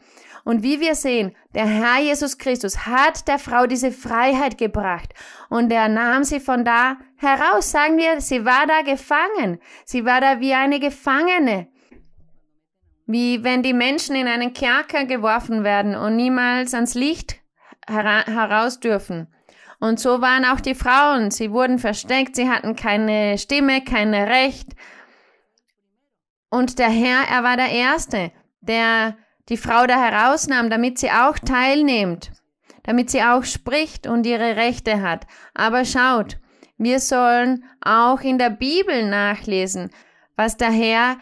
Und 0.44 0.64
wie 0.64 0.80
wir 0.80 0.96
sehen, 0.96 1.36
der 1.54 1.68
Herr 1.68 2.02
Jesus 2.02 2.38
Christus 2.38 2.86
hat 2.86 3.28
der 3.28 3.38
Frau 3.38 3.68
diese 3.68 3.92
Freiheit 3.92 4.58
gebracht 4.58 5.14
und 5.50 5.72
er 5.72 5.88
nahm 5.88 6.24
sie 6.24 6.40
von 6.40 6.66
da 6.66 6.98
heraus. 7.18 7.72
Sagen 7.72 7.98
wir, 7.98 8.22
sie 8.22 8.44
war 8.46 8.66
da 8.66 8.82
gefangen. 8.82 9.60
Sie 9.86 10.06
war 10.06 10.20
da 10.22 10.40
wie 10.40 10.54
eine 10.54 10.80
Gefangene. 10.80 11.68
Wie 13.06 13.44
wenn 13.44 13.62
die 13.62 13.74
Menschen 13.74 14.16
in 14.16 14.28
einen 14.28 14.54
Kerker 14.54 15.06
geworfen 15.06 15.64
werden 15.64 15.96
und 15.96 16.16
niemals 16.16 16.74
ans 16.74 16.96
Licht 16.96 17.40
heraus 17.88 18.80
dürfen. 18.80 19.28
Und 19.80 20.00
so 20.00 20.22
waren 20.22 20.46
auch 20.46 20.62
die 20.62 20.76
Frauen. 20.76 21.32
Sie 21.32 21.52
wurden 21.52 21.80
versteckt, 21.80 22.36
sie 22.36 22.50
hatten 22.50 22.76
keine 22.76 23.38
Stimme, 23.38 23.84
kein 23.84 24.14
Recht. 24.14 24.76
Und 26.50 26.80
der 26.80 26.90
Herr, 26.90 27.28
er 27.30 27.44
war 27.44 27.58
der 27.58 27.72
Erste, 27.72 28.32
der 28.62 29.18
die 29.50 29.58
Frau 29.58 29.86
da 29.88 30.00
herausnahm, 30.00 30.70
damit 30.70 31.00
sie 31.00 31.12
auch 31.12 31.38
teilnimmt, 31.40 32.32
damit 32.84 33.10
sie 33.10 33.22
auch 33.22 33.44
spricht 33.44 34.08
und 34.08 34.26
ihre 34.26 34.56
Rechte 34.56 35.02
hat. 35.02 35.26
Aber 35.54 35.86
schaut, 35.86 36.38
wir 36.78 37.00
sollen 37.00 37.64
auch 37.82 38.22
in 38.22 38.38
der 38.38 38.50
Bibel 38.50 39.08
nachlesen, 39.08 39.92
was 40.36 40.58
der 40.58 40.72
Herr 40.72 41.18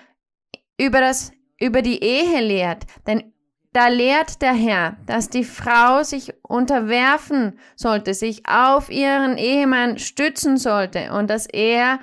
über 0.77 0.99
das 1.01 1.31
über 1.59 1.81
die 1.81 2.01
Ehe 2.01 2.39
lehrt, 2.39 2.85
denn 3.05 3.33
da 3.73 3.87
lehrt 3.87 4.41
der 4.41 4.53
Herr, 4.53 4.97
dass 5.05 5.29
die 5.29 5.43
Frau 5.43 6.01
sich 6.03 6.33
unterwerfen 6.41 7.59
sollte, 7.75 8.13
sich 8.13 8.47
auf 8.47 8.89
ihren 8.89 9.37
Ehemann 9.37 9.99
stützen 9.99 10.57
sollte 10.57 11.11
und 11.11 11.29
dass 11.29 11.45
er 11.45 11.99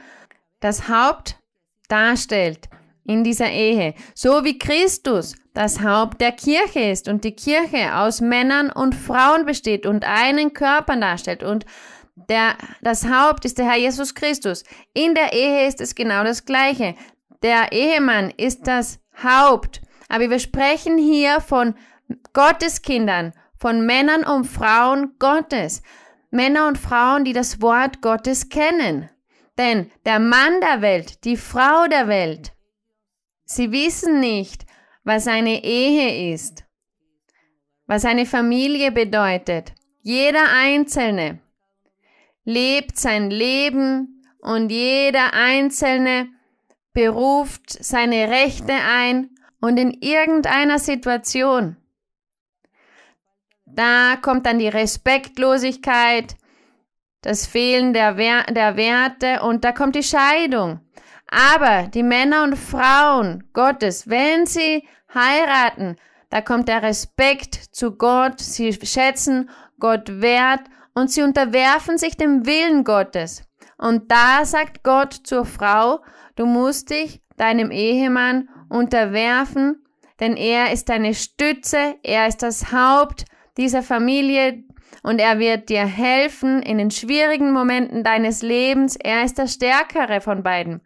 das 0.61 0.89
Haupt 0.89 1.39
darstellt 1.89 2.69
in 3.07 3.25
dieser 3.25 3.51
Ehe, 3.51 3.95
so 4.15 4.45
wie 4.45 4.59
Christus 4.59 5.35
das 5.55 5.81
Haupt 5.83 6.21
der 6.21 6.33
Kirche 6.33 6.81
ist 6.81 7.09
und 7.09 7.25
die 7.25 7.35
Kirche 7.35 7.97
aus 7.97 8.21
Männern 8.21 8.71
und 8.71 8.95
Frauen 8.95 9.47
besteht 9.47 9.87
und 9.87 10.05
einen 10.05 10.53
Körper 10.53 10.97
darstellt 10.97 11.43
und 11.43 11.65
der, 12.29 12.57
das 12.83 13.07
Haupt 13.07 13.45
ist 13.45 13.59
der 13.59 13.67
Herr 13.67 13.79
Jesus 13.79 14.15
Christus. 14.15 14.65
In 14.95 15.15
der 15.15 15.33
Ehe 15.33 15.69
ist 15.69 15.81
es 15.81 15.95
genau 15.95 16.25
das 16.25 16.47
Gleiche. 16.47 16.95
Der 17.43 17.73
Ehemann 17.73 18.33
ist 18.37 18.67
das 18.67 18.99
Haupt. 19.23 19.83
Aber 20.09 20.31
wir 20.31 20.39
sprechen 20.39 20.97
hier 20.97 21.41
von 21.41 21.75
Gotteskindern, 22.33 23.33
von 23.59 23.85
Männern 23.85 24.25
und 24.25 24.45
Frauen 24.45 25.15
Gottes. 25.19 25.83
Männer 26.31 26.67
und 26.69 26.79
Frauen, 26.79 27.25
die 27.25 27.33
das 27.33 27.61
Wort 27.61 28.03
Gottes 28.03 28.49
kennen. 28.49 29.09
Denn 29.59 29.91
der 30.05 30.19
Mann 30.19 30.61
der 30.61 30.83
Welt, 30.83 31.25
die 31.25 31.37
Frau 31.37 31.87
der 31.89 32.09
Welt, 32.09 32.53
sie 33.47 33.73
wissen 33.73 34.21
nicht, 34.21 34.67
was 35.05 35.27
eine 35.27 35.65
Ehe 35.65 36.35
ist, 36.35 36.65
was 37.87 38.05
eine 38.05 38.27
Familie 38.27 38.93
bedeutet. 38.93 39.73
Jeder 40.03 40.53
Einzelne 40.53 41.41
lebt 42.45 42.99
sein 42.99 43.31
Leben 43.31 44.23
und 44.41 44.71
jeder 44.71 45.33
Einzelne 45.33 46.29
beruft 46.93 47.71
seine 47.71 48.29
Rechte 48.29 48.73
ein 48.73 49.31
und 49.61 49.79
in 49.79 49.91
irgendeiner 49.91 50.79
Situation, 50.79 51.77
da 53.67 54.17
kommt 54.17 54.47
dann 54.47 54.59
die 54.59 54.69
Respektlosigkeit, 54.69 56.37
das 57.21 57.47
Fehlen 57.47 57.93
der, 57.93 58.17
Wer 58.17 58.45
der 58.45 58.77
Werte 58.77 59.43
und 59.43 59.65
da 59.65 59.73
kommt 59.73 59.97
die 59.97 60.03
Scheidung. 60.03 60.81
Aber 61.37 61.89
die 61.89 62.03
Männer 62.03 62.45
und 62.45 62.57
Frauen 62.57 63.45
Gottes, 63.53 64.09
wenn 64.09 64.47
sie 64.47 64.89
heiraten, 65.13 65.97
da 66.31 66.41
kommt 66.41 66.67
der 66.67 66.83
Respekt 66.83 67.55
zu 67.73 67.95
Gott, 67.99 68.41
sie 68.41 68.73
schätzen 68.73 69.51
Gott 69.79 70.23
wert 70.23 70.63
und 70.95 71.11
sie 71.11 71.21
unterwerfen 71.21 71.99
sich 71.99 72.17
dem 72.17 72.47
Willen 72.47 72.85
Gottes. 72.85 73.43
Und 73.77 74.11
da 74.11 74.47
sagt 74.47 74.83
Gott 74.83 75.13
zur 75.13 75.45
Frau, 75.45 76.01
du 76.37 76.47
musst 76.47 76.89
dich 76.89 77.21
deinem 77.37 77.71
Ehemann 77.71 78.49
unterwerfen, 78.71 79.85
denn 80.21 80.39
er 80.39 80.73
ist 80.73 80.89
deine 80.89 81.13
Stütze, 81.13 81.97
er 82.03 82.29
ist 82.29 82.43
das 82.43 82.73
Haupt 82.73 83.27
dieser 83.59 83.83
Familie 83.83 84.65
und 85.03 85.19
er 85.19 85.39
wird 85.39 85.69
dir 85.69 85.85
helfen 85.85 86.63
in 86.63 86.79
den 86.79 86.91
schwierigen 86.91 87.53
Momenten 87.53 88.05
deines 88.05 88.41
Lebens. 88.41 88.97
Er 88.97 89.23
ist 89.23 89.37
der 89.37 89.49
Stärkere 89.49 90.23
von 90.23 90.43
beiden. 90.43 90.81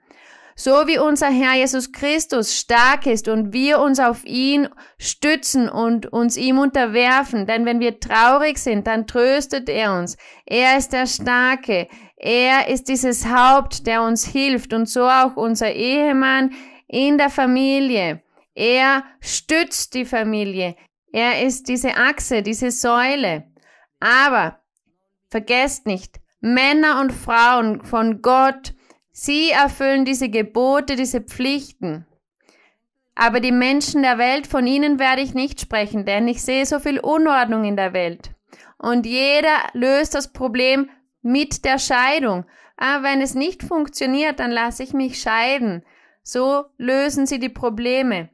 So 0.62 0.86
wie 0.86 0.98
unser 0.98 1.30
Herr 1.30 1.54
Jesus 1.54 1.90
Christus 1.90 2.54
stark 2.54 3.06
ist 3.06 3.28
und 3.28 3.54
wir 3.54 3.78
uns 3.78 3.98
auf 3.98 4.26
ihn 4.26 4.68
stützen 4.98 5.70
und 5.70 6.12
uns 6.12 6.36
ihm 6.36 6.58
unterwerfen, 6.58 7.46
denn 7.46 7.64
wenn 7.64 7.80
wir 7.80 7.98
traurig 7.98 8.58
sind, 8.58 8.86
dann 8.86 9.06
tröstet 9.06 9.70
er 9.70 9.98
uns. 9.98 10.18
Er 10.44 10.76
ist 10.76 10.92
der 10.92 11.06
Starke. 11.06 11.88
Er 12.14 12.68
ist 12.68 12.90
dieses 12.90 13.24
Haupt, 13.24 13.86
der 13.86 14.02
uns 14.02 14.26
hilft 14.26 14.74
und 14.74 14.86
so 14.86 15.08
auch 15.08 15.34
unser 15.36 15.72
Ehemann 15.72 16.52
in 16.88 17.16
der 17.16 17.30
Familie. 17.30 18.22
Er 18.54 19.04
stützt 19.22 19.94
die 19.94 20.04
Familie. 20.04 20.76
Er 21.10 21.42
ist 21.42 21.68
diese 21.68 21.96
Achse, 21.96 22.42
diese 22.42 22.70
Säule. 22.70 23.44
Aber 23.98 24.60
vergesst 25.30 25.86
nicht, 25.86 26.20
Männer 26.42 27.00
und 27.00 27.14
Frauen 27.14 27.82
von 27.82 28.20
Gott 28.20 28.74
Sie 29.12 29.50
erfüllen 29.50 30.04
diese 30.04 30.28
Gebote, 30.28 30.96
diese 30.96 31.20
Pflichten. 31.20 32.06
Aber 33.14 33.40
die 33.40 33.52
Menschen 33.52 34.02
der 34.02 34.18
Welt, 34.18 34.46
von 34.46 34.66
ihnen 34.66 34.98
werde 34.98 35.22
ich 35.22 35.34
nicht 35.34 35.60
sprechen, 35.60 36.04
denn 36.06 36.26
ich 36.28 36.42
sehe 36.42 36.64
so 36.64 36.78
viel 36.78 37.00
Unordnung 37.00 37.64
in 37.64 37.76
der 37.76 37.92
Welt. 37.92 38.30
Und 38.78 39.04
jeder 39.04 39.56
löst 39.74 40.14
das 40.14 40.32
Problem 40.32 40.88
mit 41.22 41.64
der 41.64 41.78
Scheidung. 41.78 42.46
Aber 42.76 43.04
wenn 43.04 43.20
es 43.20 43.34
nicht 43.34 43.62
funktioniert, 43.62 44.40
dann 44.40 44.50
lasse 44.50 44.82
ich 44.82 44.94
mich 44.94 45.20
scheiden. 45.20 45.84
So 46.22 46.64
lösen 46.78 47.26
sie 47.26 47.38
die 47.38 47.50
Probleme. 47.50 48.30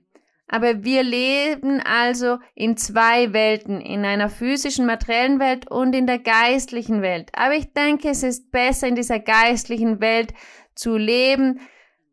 Aber 0.48 0.84
wir 0.84 1.02
leben 1.02 1.80
also 1.80 2.38
in 2.54 2.76
zwei 2.76 3.32
Welten, 3.32 3.80
in 3.80 4.04
einer 4.04 4.28
physischen, 4.28 4.86
materiellen 4.86 5.40
Welt 5.40 5.68
und 5.68 5.92
in 5.92 6.06
der 6.06 6.20
geistlichen 6.20 7.02
Welt. 7.02 7.30
Aber 7.34 7.54
ich 7.54 7.72
denke, 7.72 8.10
es 8.10 8.22
ist 8.22 8.52
besser 8.52 8.86
in 8.86 8.94
dieser 8.94 9.18
geistlichen 9.18 10.00
Welt 10.00 10.32
zu 10.76 10.96
leben. 10.96 11.60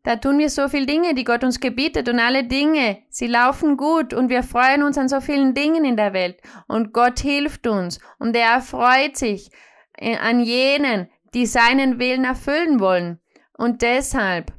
Da 0.02 0.16
tun 0.16 0.38
wir 0.38 0.50
so 0.50 0.68
viele 0.68 0.86
Dinge, 0.86 1.14
die 1.14 1.24
Gott 1.24 1.44
uns 1.44 1.60
gebietet 1.60 2.08
und 2.08 2.18
alle 2.18 2.44
Dinge, 2.44 2.98
sie 3.08 3.26
laufen 3.26 3.76
gut 3.76 4.12
und 4.12 4.28
wir 4.28 4.42
freuen 4.42 4.82
uns 4.82 4.98
an 4.98 5.08
so 5.08 5.20
vielen 5.20 5.54
Dingen 5.54 5.84
in 5.84 5.96
der 5.96 6.12
Welt 6.12 6.40
und 6.66 6.92
Gott 6.92 7.20
hilft 7.20 7.66
uns 7.66 8.00
und 8.18 8.36
er 8.36 8.60
freut 8.60 9.16
sich 9.16 9.50
äh, 9.96 10.16
an 10.16 10.40
jenen, 10.40 11.08
die 11.32 11.46
seinen 11.46 11.98
Willen 11.98 12.24
erfüllen 12.24 12.80
wollen. 12.80 13.18
Und 13.56 13.82
deshalb, 13.82 14.52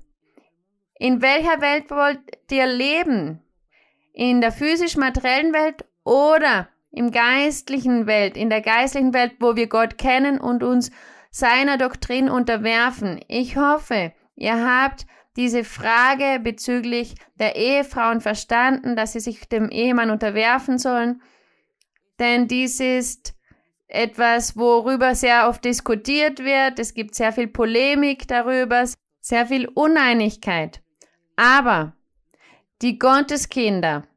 in 0.97 1.21
welcher 1.21 1.61
Welt 1.61 1.91
wollt 1.91 2.19
ihr 2.49 2.65
leben? 2.65 3.41
In 4.13 4.41
der 4.41 4.51
physisch-materiellen 4.51 5.53
Welt 5.53 5.85
oder 6.05 6.69
im 6.91 7.11
geistlichen 7.11 8.07
Welt, 8.07 8.37
in 8.37 8.49
der 8.49 8.61
geistlichen 8.61 9.13
Welt, 9.13 9.33
wo 9.39 9.57
wir 9.57 9.67
Gott 9.67 9.97
kennen 9.97 10.39
und 10.39 10.63
uns 10.63 10.91
seiner 11.35 11.77
Doktrin 11.77 12.29
unterwerfen. 12.29 13.19
Ich 13.27 13.57
hoffe, 13.57 14.13
ihr 14.37 14.65
habt 14.65 15.05
diese 15.35 15.65
Frage 15.65 16.39
bezüglich 16.41 17.15
der 17.37 17.57
Ehefrauen 17.57 18.21
verstanden, 18.21 18.95
dass 18.95 19.11
sie 19.11 19.19
sich 19.19 19.49
dem 19.49 19.69
Ehemann 19.69 20.11
unterwerfen 20.11 20.77
sollen, 20.77 21.21
denn 22.19 22.47
dies 22.47 22.79
ist 22.79 23.33
etwas, 23.89 24.55
worüber 24.55 25.13
sehr 25.13 25.49
oft 25.49 25.65
diskutiert 25.65 26.39
wird. 26.39 26.79
Es 26.79 26.93
gibt 26.93 27.15
sehr 27.15 27.33
viel 27.33 27.47
Polemik 27.47 28.29
darüber, 28.29 28.85
sehr 29.19 29.45
viel 29.45 29.67
Uneinigkeit. 29.67 30.81
Aber 31.35 31.97
die 32.81 32.97
Gotteskinder, 32.97 34.07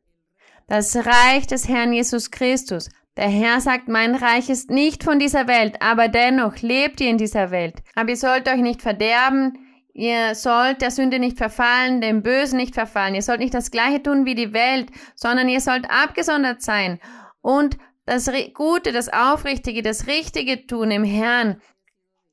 das 0.68 0.94
Reich 0.94 1.48
des 1.48 1.66
Herrn 1.66 1.92
Jesus 1.92 2.30
Christus, 2.30 2.88
der 3.18 3.28
Herr 3.28 3.60
sagt, 3.60 3.88
mein 3.88 4.14
Reich 4.14 4.48
ist 4.48 4.70
nicht 4.70 5.02
von 5.02 5.18
dieser 5.18 5.48
Welt, 5.48 5.82
aber 5.82 6.06
dennoch 6.06 6.58
lebt 6.58 7.00
ihr 7.00 7.10
in 7.10 7.18
dieser 7.18 7.50
Welt. 7.50 7.82
Aber 7.96 8.10
ihr 8.10 8.16
sollt 8.16 8.48
euch 8.48 8.60
nicht 8.60 8.80
verderben, 8.80 9.58
ihr 9.92 10.37
sollt 10.37 10.82
der 10.82 10.92
Sünde 10.92 11.18
nicht 11.18 11.37
verfallen, 11.37 12.00
dem 12.00 12.22
Bösen 12.22 12.58
nicht 12.58 12.75
verfallen. 12.75 13.16
Ihr 13.16 13.22
sollt 13.22 13.40
nicht 13.40 13.54
das 13.54 13.72
Gleiche 13.72 14.04
tun 14.04 14.25
wie 14.25 14.37
die 14.37 14.52
Welt, 14.52 14.90
sondern 15.16 15.48
ihr 15.48 15.60
sollt 15.60 15.90
abgesondert 15.90 16.62
sein 16.62 17.00
und 17.42 17.76
das 18.06 18.30
Gute, 18.54 18.92
das 18.92 19.12
Aufrichtige, 19.12 19.82
das 19.82 20.06
Richtige 20.06 20.68
tun 20.68 20.92
im 20.92 21.02
Herrn. 21.02 21.60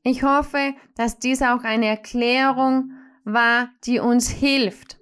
Ich 0.03 0.21
hoffe, 0.21 0.75
dass 0.95 1.17
dies 1.17 1.41
auch 1.41 1.63
eine 1.63 1.87
Erklärung 1.87 2.91
war, 3.23 3.69
die 3.85 3.97
uns 3.97 4.29
hilft. 4.29 4.99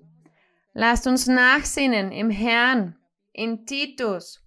Lasst 0.73 1.07
uns 1.07 1.27
nachsinnen 1.27 2.13
im 2.13 2.29
Herrn, 2.29 2.95
in 3.33 3.65
Titus 3.65 4.42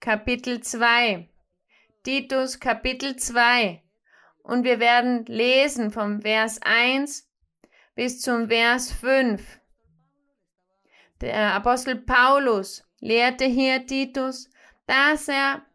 Kapitel 0.00 0.62
2. 0.62 1.28
Titus 2.02 2.58
Kapitel 2.58 3.16
2. 3.16 3.82
Und 4.42 4.64
wir 4.64 4.80
werden 4.80 5.26
lesen 5.26 5.90
vom 5.90 6.22
Vers 6.22 6.58
1 6.62 7.28
bis 7.94 8.22
zum 8.22 8.48
Vers 8.48 8.92
5. 8.92 9.60
Der 11.20 11.52
Apostel 11.52 11.96
Paulus 11.96 12.82
lehrte 13.00 13.44
hier 13.44 13.86
Titus, 13.86 14.48
dass 14.86 15.28
er 15.28 15.66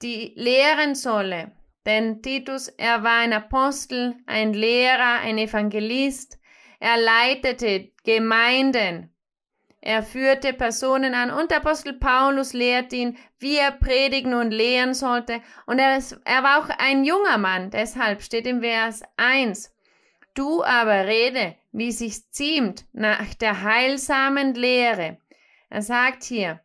die 0.00 0.32
lehren 0.34 0.94
solle. 0.94 1.52
Denn 1.84 2.22
Titus, 2.22 2.68
er 2.68 3.02
war 3.02 3.18
ein 3.18 3.34
Apostel, 3.34 4.16
ein 4.24 4.54
Lehrer, 4.54 5.20
ein 5.20 5.36
Evangelist. 5.36 6.40
Er 6.80 6.96
leitete 6.96 7.92
Gemeinden. 8.02 9.14
Er 9.86 10.02
führte 10.02 10.52
Personen 10.52 11.14
an 11.14 11.30
und 11.30 11.52
der 11.52 11.58
Apostel 11.58 11.92
Paulus 11.92 12.52
lehrt 12.52 12.92
ihn, 12.92 13.16
wie 13.38 13.54
er 13.54 13.70
predigen 13.70 14.34
und 14.34 14.50
lehren 14.50 14.94
sollte. 14.94 15.40
Und 15.64 15.78
er, 15.78 15.96
ist, 15.96 16.18
er 16.24 16.42
war 16.42 16.58
auch 16.58 16.68
ein 16.78 17.04
junger 17.04 17.38
Mann, 17.38 17.70
deshalb 17.70 18.20
steht 18.20 18.48
im 18.48 18.62
Vers 18.62 19.04
1. 19.16 19.72
Du 20.34 20.64
aber 20.64 21.06
rede, 21.06 21.54
wie 21.70 21.92
sich's 21.92 22.28
ziemt, 22.32 22.84
nach 22.92 23.32
der 23.34 23.62
heilsamen 23.62 24.54
Lehre. 24.54 25.18
Er 25.70 25.82
sagt 25.82 26.24
hier, 26.24 26.60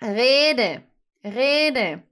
rede, 0.00 0.82
rede, 1.22 2.02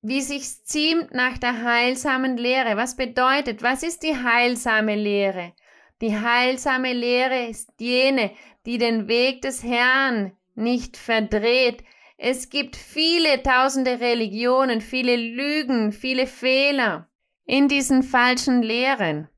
wie 0.00 0.20
sich's 0.20 0.62
ziemt 0.62 1.12
nach 1.12 1.38
der 1.38 1.64
heilsamen 1.64 2.36
Lehre. 2.36 2.76
Was 2.76 2.94
bedeutet, 2.94 3.64
was 3.64 3.82
ist 3.82 4.04
die 4.04 4.16
heilsame 4.16 4.94
Lehre? 4.94 5.54
Die 6.00 6.18
heilsame 6.18 6.94
Lehre 6.94 7.46
ist 7.48 7.74
jene, 7.78 8.30
die 8.66 8.78
den 8.78 9.08
Weg 9.08 9.42
des 9.42 9.62
Herrn 9.62 10.32
nicht 10.54 10.96
verdreht. 10.96 11.84
Es 12.16 12.50
gibt 12.50 12.76
viele 12.76 13.42
tausende 13.42 14.00
Religionen, 14.00 14.80
viele 14.80 15.16
Lügen, 15.16 15.92
viele 15.92 16.26
Fehler 16.26 17.08
in 17.46 17.68
diesen 17.68 18.02
falschen 18.02 18.62
Lehren. 18.62 19.28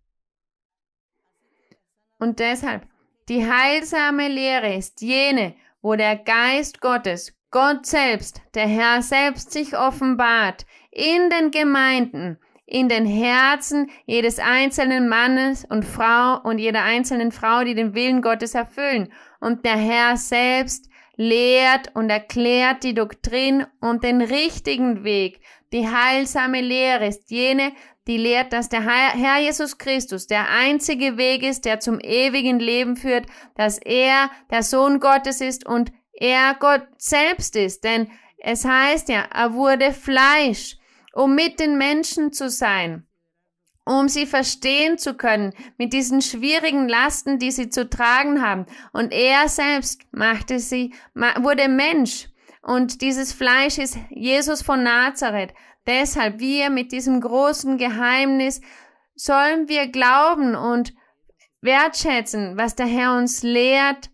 Und 2.18 2.38
deshalb, 2.38 2.86
die 3.28 3.48
heilsame 3.50 4.28
Lehre 4.28 4.74
ist 4.74 5.00
jene, 5.00 5.54
wo 5.80 5.94
der 5.96 6.16
Geist 6.16 6.80
Gottes, 6.80 7.36
Gott 7.50 7.86
selbst, 7.86 8.40
der 8.54 8.66
Herr 8.66 9.02
selbst 9.02 9.52
sich 9.52 9.76
offenbart 9.76 10.66
in 10.90 11.30
den 11.30 11.50
Gemeinden, 11.50 12.38
in 12.72 12.88
den 12.88 13.04
Herzen 13.04 13.90
jedes 14.06 14.38
einzelnen 14.38 15.06
Mannes 15.06 15.66
und 15.68 15.84
Frau 15.84 16.40
und 16.42 16.58
jeder 16.58 16.82
einzelnen 16.82 17.30
Frau, 17.30 17.64
die 17.64 17.74
den 17.74 17.94
Willen 17.94 18.22
Gottes 18.22 18.54
erfüllen. 18.54 19.12
Und 19.40 19.66
der 19.66 19.76
Herr 19.76 20.16
selbst 20.16 20.88
lehrt 21.16 21.94
und 21.94 22.08
erklärt 22.08 22.82
die 22.82 22.94
Doktrin 22.94 23.66
und 23.82 24.02
den 24.04 24.22
richtigen 24.22 25.04
Weg. 25.04 25.40
Die 25.74 25.86
heilsame 25.86 26.62
Lehre 26.62 27.06
ist 27.08 27.30
jene, 27.30 27.72
die 28.06 28.16
lehrt, 28.16 28.54
dass 28.54 28.70
der 28.70 28.82
Herr 28.82 29.38
Jesus 29.38 29.76
Christus 29.76 30.26
der 30.26 30.48
einzige 30.48 31.18
Weg 31.18 31.42
ist, 31.42 31.66
der 31.66 31.78
zum 31.78 32.00
ewigen 32.00 32.58
Leben 32.58 32.96
führt, 32.96 33.26
dass 33.54 33.76
er 33.76 34.30
der 34.50 34.62
Sohn 34.62 34.98
Gottes 34.98 35.42
ist 35.42 35.66
und 35.66 35.92
er 36.14 36.56
Gott 36.58 36.86
selbst 36.96 37.54
ist. 37.54 37.84
Denn 37.84 38.10
es 38.38 38.64
heißt 38.64 39.10
ja, 39.10 39.26
er 39.30 39.52
wurde 39.52 39.92
Fleisch 39.92 40.78
um 41.12 41.34
mit 41.34 41.60
den 41.60 41.78
Menschen 41.78 42.32
zu 42.32 42.48
sein, 42.48 43.06
um 43.84 44.08
sie 44.08 44.26
verstehen 44.26 44.98
zu 44.98 45.14
können 45.14 45.52
mit 45.76 45.92
diesen 45.92 46.22
schwierigen 46.22 46.88
Lasten, 46.88 47.38
die 47.38 47.50
sie 47.50 47.68
zu 47.68 47.88
tragen 47.88 48.42
haben. 48.42 48.66
Und 48.92 49.12
er 49.12 49.48
selbst 49.48 50.02
machte 50.12 50.58
sie, 50.58 50.94
wurde 51.14 51.68
Mensch. 51.68 52.28
Und 52.62 53.02
dieses 53.02 53.32
Fleisch 53.32 53.78
ist 53.78 53.98
Jesus 54.10 54.62
von 54.62 54.84
Nazareth. 54.84 55.52
Deshalb 55.86 56.38
wir 56.38 56.70
mit 56.70 56.92
diesem 56.92 57.20
großen 57.20 57.76
Geheimnis 57.76 58.60
sollen 59.16 59.68
wir 59.68 59.88
glauben 59.88 60.54
und 60.54 60.94
wertschätzen, 61.60 62.56
was 62.56 62.76
der 62.76 62.86
Herr 62.86 63.16
uns 63.16 63.42
lehrt 63.42 64.10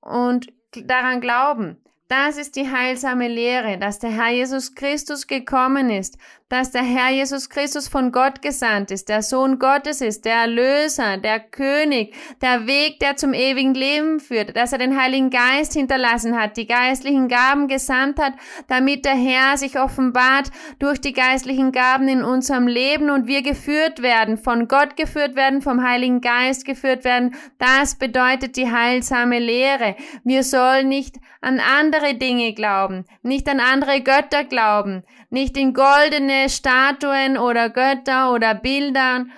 und 0.00 0.52
daran 0.72 1.20
glauben. 1.20 1.82
Das 2.10 2.38
ist 2.38 2.56
die 2.56 2.68
heilsame 2.68 3.28
Lehre, 3.28 3.78
dass 3.78 4.00
der 4.00 4.10
Herr 4.10 4.30
Jesus 4.30 4.74
Christus 4.74 5.28
gekommen 5.28 5.90
ist, 5.90 6.18
dass 6.50 6.72
der 6.72 6.82
Herr 6.82 7.10
Jesus 7.10 7.48
Christus 7.48 7.86
von 7.86 8.10
Gott 8.10 8.42
gesandt 8.42 8.90
ist, 8.90 9.08
der 9.08 9.22
Sohn 9.22 9.60
Gottes 9.60 10.00
ist, 10.00 10.24
der 10.24 10.34
Erlöser, 10.34 11.16
der 11.16 11.38
König, 11.38 12.12
der 12.42 12.66
Weg, 12.66 12.98
der 12.98 13.16
zum 13.16 13.32
ewigen 13.32 13.72
Leben 13.72 14.18
führt, 14.18 14.56
dass 14.56 14.72
er 14.72 14.78
den 14.78 15.00
Heiligen 15.00 15.30
Geist 15.30 15.74
hinterlassen 15.74 16.36
hat, 16.36 16.56
die 16.56 16.66
geistlichen 16.66 17.28
Gaben 17.28 17.68
gesandt 17.68 18.20
hat, 18.20 18.32
damit 18.66 19.04
der 19.04 19.14
Herr 19.14 19.56
sich 19.56 19.78
offenbart 19.78 20.50
durch 20.80 21.00
die 21.00 21.12
geistlichen 21.12 21.70
Gaben 21.70 22.08
in 22.08 22.24
unserem 22.24 22.66
Leben 22.66 23.10
und 23.10 23.28
wir 23.28 23.42
geführt 23.42 24.02
werden, 24.02 24.36
von 24.36 24.66
Gott 24.66 24.96
geführt 24.96 25.36
werden, 25.36 25.62
vom 25.62 25.86
Heiligen 25.86 26.20
Geist 26.20 26.64
geführt 26.64 27.04
werden. 27.04 27.36
Das 27.58 27.94
bedeutet 27.94 28.56
die 28.56 28.72
heilsame 28.72 29.38
Lehre. 29.38 29.94
Wir 30.24 30.42
sollen 30.42 30.88
nicht 30.88 31.16
an 31.40 31.60
andere 31.60 32.14
Dinge 32.14 32.54
glauben, 32.54 33.04
nicht 33.22 33.48
an 33.48 33.60
andere 33.60 34.00
Götter 34.02 34.44
glauben, 34.44 35.04
nicht 35.30 35.56
in 35.56 35.72
goldene 35.72 36.48
Statuen 36.48 37.38
oder 37.38 37.70
Götter 37.70 38.32
oder 38.32 38.54
Bildern, 38.54 39.32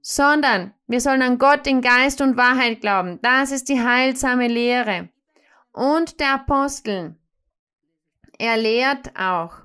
sondern 0.00 0.74
wir 0.86 1.00
sollen 1.00 1.22
an 1.22 1.38
Gott 1.38 1.66
in 1.66 1.82
Geist 1.82 2.20
und 2.20 2.36
Wahrheit 2.36 2.80
glauben. 2.80 3.20
Das 3.22 3.52
ist 3.52 3.68
die 3.68 3.80
heilsame 3.80 4.48
Lehre. 4.48 5.08
Und 5.72 6.18
der 6.18 6.34
Apostel, 6.34 7.14
er 8.38 8.56
lehrt 8.56 9.16
auch. 9.16 9.58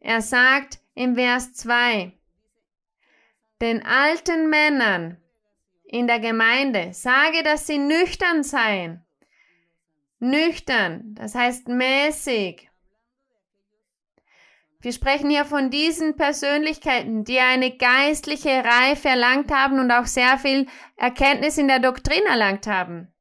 Er 0.00 0.20
sagt 0.20 0.80
im 0.94 1.14
Vers 1.14 1.54
2, 1.54 2.12
den 3.60 3.84
alten 3.84 4.50
Männern 4.50 5.16
in 5.84 6.06
der 6.06 6.20
Gemeinde 6.20 6.92
sage, 6.92 7.42
dass 7.42 7.66
sie 7.66 7.78
nüchtern 7.78 8.42
seien. 8.42 9.04
Nüchtern, 10.18 11.14
das 11.14 11.34
heißt 11.34 11.68
mäßig. 11.68 12.65
Wir 14.86 14.92
sprechen 14.92 15.30
hier 15.30 15.44
von 15.44 15.68
diesen 15.70 16.14
Persönlichkeiten, 16.14 17.24
die 17.24 17.40
eine 17.40 17.76
geistliche 17.76 18.62
Reife 18.64 19.08
erlangt 19.08 19.50
haben 19.50 19.80
und 19.80 19.90
auch 19.90 20.06
sehr 20.06 20.38
viel 20.38 20.68
Erkenntnis 20.96 21.58
in 21.58 21.66
der 21.66 21.80
Doktrin 21.80 22.24
erlangt 22.24 22.68
haben. 22.68 23.12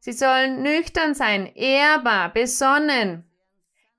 Sie 0.00 0.12
sollen 0.12 0.62
nüchtern 0.62 1.12
sein, 1.12 1.54
ehrbar, 1.56 2.32
besonnen, 2.32 3.30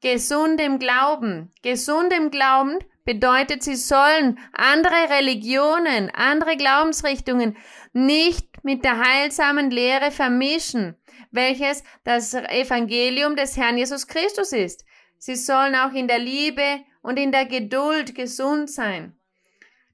gesund 0.02 0.60
im 0.60 0.80
Glauben. 0.80 1.52
Gesund 1.62 2.12
im 2.12 2.32
Glauben 2.32 2.80
bedeutet, 3.06 3.62
sie 3.62 3.76
sollen 3.76 4.40
andere 4.52 5.12
Religionen, 5.12 6.10
andere 6.10 6.58
Glaubensrichtungen 6.58 7.56
nicht 7.92 8.64
mit 8.64 8.84
der 8.84 8.98
heilsamen 8.98 9.70
Lehre 9.70 10.10
vermischen, 10.10 10.96
welches 11.30 11.84
das 12.04 12.34
Evangelium 12.34 13.36
des 13.36 13.58
Herrn 13.58 13.78
Jesus 13.78 14.08
Christus 14.08 14.54
ist. 14.54 14.86
Sie 15.26 15.38
sollen 15.38 15.74
auch 15.74 15.94
in 15.94 16.10
der 16.10 16.20
Liebe 16.20 16.84
und 17.02 17.18
in 17.18 17.32
der 17.32 17.46
Geduld 17.46 18.14
gesund 18.14 18.70
sein. 18.70 19.18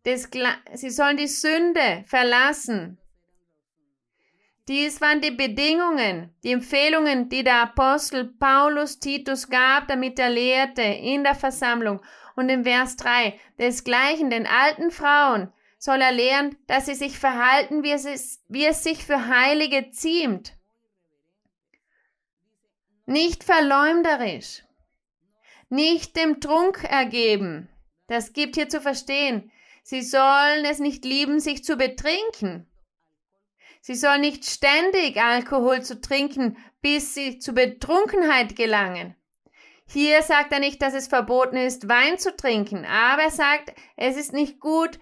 Sie 0.04 0.90
sollen 0.90 1.18
die 1.18 1.28
Sünde 1.28 2.04
verlassen. 2.08 2.98
Dies 4.68 5.00
waren 5.02 5.22
die 5.22 5.30
Bedingungen, 5.30 6.34
die 6.44 6.52
Empfehlungen, 6.52 7.30
die 7.30 7.44
der 7.44 7.62
Apostel 7.62 8.26
Paulus 8.26 8.98
Titus 8.98 9.48
gab, 9.48 9.88
damit 9.88 10.18
er 10.18 10.32
lehrte 10.32 10.82
in 10.82 11.24
der 11.24 11.36
Versammlung. 11.36 12.02
Und 12.36 12.50
im 12.50 12.64
Vers 12.64 12.96
3, 12.96 13.40
desgleichen 13.60 14.32
den 14.32 14.48
alten 14.48 14.90
Frauen 14.90 15.54
soll 15.78 16.02
er 16.02 16.12
lehren, 16.12 16.58
dass 16.66 16.88
sie 16.88 16.96
sich 16.96 17.20
verhalten, 17.20 17.84
wie 17.84 17.92
es, 17.92 18.44
wie 18.48 18.66
es 18.66 18.82
sich 18.82 19.06
für 19.06 19.28
Heilige 19.28 19.92
ziemt. 19.92 20.54
Nicht 23.06 23.44
verleumderisch, 23.44 24.64
nicht 25.70 26.16
dem 26.16 26.42
Trunk 26.42 26.84
ergeben. 26.84 27.70
Das 28.08 28.34
gibt 28.34 28.56
hier 28.56 28.70
zu 28.70 28.82
verstehen. 28.82 29.52
Sie 29.84 30.02
sollen 30.02 30.66
es 30.66 30.80
nicht 30.80 31.06
lieben, 31.06 31.40
sich 31.40 31.64
zu 31.64 31.78
betrinken. 31.78 32.68
Sie 33.82 33.96
sollen 33.96 34.22
nicht 34.22 34.46
ständig 34.46 35.22
Alkohol 35.22 35.82
zu 35.84 36.02
trinken, 36.02 36.58
bis 36.82 37.14
sie 37.14 37.40
zu 37.40 37.54
Betrunkenheit 37.54 38.56
gelangen. 38.56 39.16
Hier 39.88 40.22
sagt 40.22 40.52
er 40.52 40.60
nicht, 40.60 40.82
dass 40.82 40.94
es 40.94 41.08
verboten 41.08 41.58
ist, 41.58 41.88
Wein 41.90 42.20
zu 42.20 42.36
trinken, 42.36 42.86
aber 42.86 43.24
er 43.24 43.32
sagt, 43.32 43.74
es 43.96 44.18
ist 44.18 44.34
nicht 44.34 44.60
gut, 44.60 45.00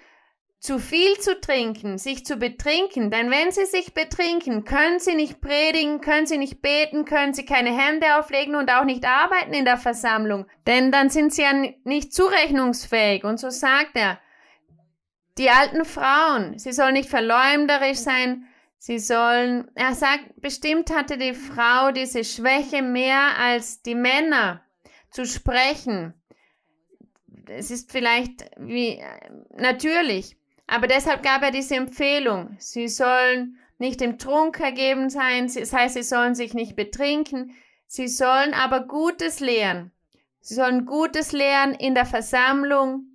zu 0.60 0.80
viel 0.80 1.17
zu 1.20 1.39
trinken, 1.39 1.98
sich 1.98 2.26
zu 2.26 2.38
betrinken, 2.38 3.12
denn 3.12 3.30
wenn 3.30 3.52
sie 3.52 3.65
sich 3.65 3.93
betrinken, 3.93 4.65
können 4.65 5.00
sie 5.00 5.13
nicht 5.13 5.39
predigen, 5.39 6.02
können 6.02 6.26
sie 6.26 6.39
nicht 6.39 6.62
beten, 6.62 7.06
können 7.06 7.34
sie 7.34 7.46
keine 7.46 7.78
Hände 7.78 8.17
auflegen 8.17 8.56
und 8.56 8.72
auch 8.72 8.84
nicht 8.84 9.06
arbeiten 9.06 9.54
in 9.54 9.65
der 9.65 9.78
Versammlung, 9.78 10.48
denn 10.65 10.91
dann 10.91 11.10
sind 11.10 11.34
sie 11.34 11.43
ja 11.43 11.54
nicht 11.84 12.13
zurechnungsfähig. 12.13 13.24
Und 13.24 13.39
so 13.39 13.50
sagt 13.52 13.91
er, 13.96 14.20
die 15.38 15.52
alten 15.52 15.86
Frauen, 15.86 16.58
sie 16.58 16.74
sollen 16.74 16.93
nicht 16.93 17.10
verleumderisch 17.10 18.00
sein, 18.00 18.48
sie 18.80 18.98
sollen, 18.98 19.70
er 19.76 19.93
sagt, 19.93 20.41
bestimmt 20.41 20.89
hatte 20.89 21.20
die 21.20 21.36
Frau 21.36 21.91
diese 21.91 22.24
Schwäche 22.24 22.82
mehr 22.82 23.38
als 23.38 23.84
die 23.84 23.96
Männer 23.96 24.63
zu 25.12 25.26
sprechen. 25.28 26.15
Es 27.46 27.70
ist 27.70 27.91
vielleicht 27.91 28.50
wie 28.58 29.02
natürlich, 29.56 30.36
aber 30.67 30.88
deshalb 30.88 31.23
gab 31.23 31.41
er 31.41 31.51
diese 31.51 31.75
Empfehlung. 31.75 32.56
Sie 32.60 32.88
sollen 32.88 33.58
nicht 33.80 34.01
im 34.01 34.17
Trunk 34.17 34.60
ergeben 34.60 35.10
sein, 35.10 35.51
das 35.53 35.73
heißt, 35.73 35.95
sie 35.95 36.03
sollen 36.03 36.36
sich 36.36 36.53
nicht 36.53 36.75
betrinken, 36.75 37.56
Sie 37.88 38.10
sollen 38.10 38.53
aber 38.53 38.82
Gutes 38.82 39.39
lehren. 39.39 39.91
Sie 40.41 40.56
sollen 40.56 40.86
Gutes 40.86 41.32
lehren 41.32 41.73
in 41.73 41.95
der 41.95 42.06
Versammlung 42.06 43.06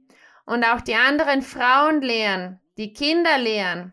und 0.46 0.64
auch 0.64 0.80
die 0.80 0.94
anderen 0.94 1.42
Frauen 1.42 2.00
lehren, 2.00 2.58
die 2.78 2.92
Kinder 2.94 3.38
lehren. 3.38 3.92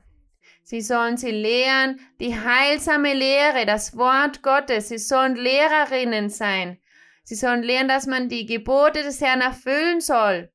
Sie 0.64 0.82
sollen 0.82 1.18
sie 1.18 1.32
lehren, 1.32 2.00
die 2.20 2.40
heilsame 2.40 3.14
Lehre, 3.14 3.66
das 3.66 3.98
Wort 3.98 4.42
Gottes. 4.42 4.90
Sie 4.90 5.00
sollen 5.00 5.36
Lehrerinnen 5.36 6.30
sein. 6.30 6.80
Sie 7.24 7.36
sollen 7.36 7.64
lehren, 7.64 7.88
dass 7.88 8.06
man 8.06 8.30
die 8.30 8.46
Gebote 8.46 9.04
des 9.04 9.20
Herrn 9.20 9.42
erfüllen 9.42 10.00
soll. 10.00 10.52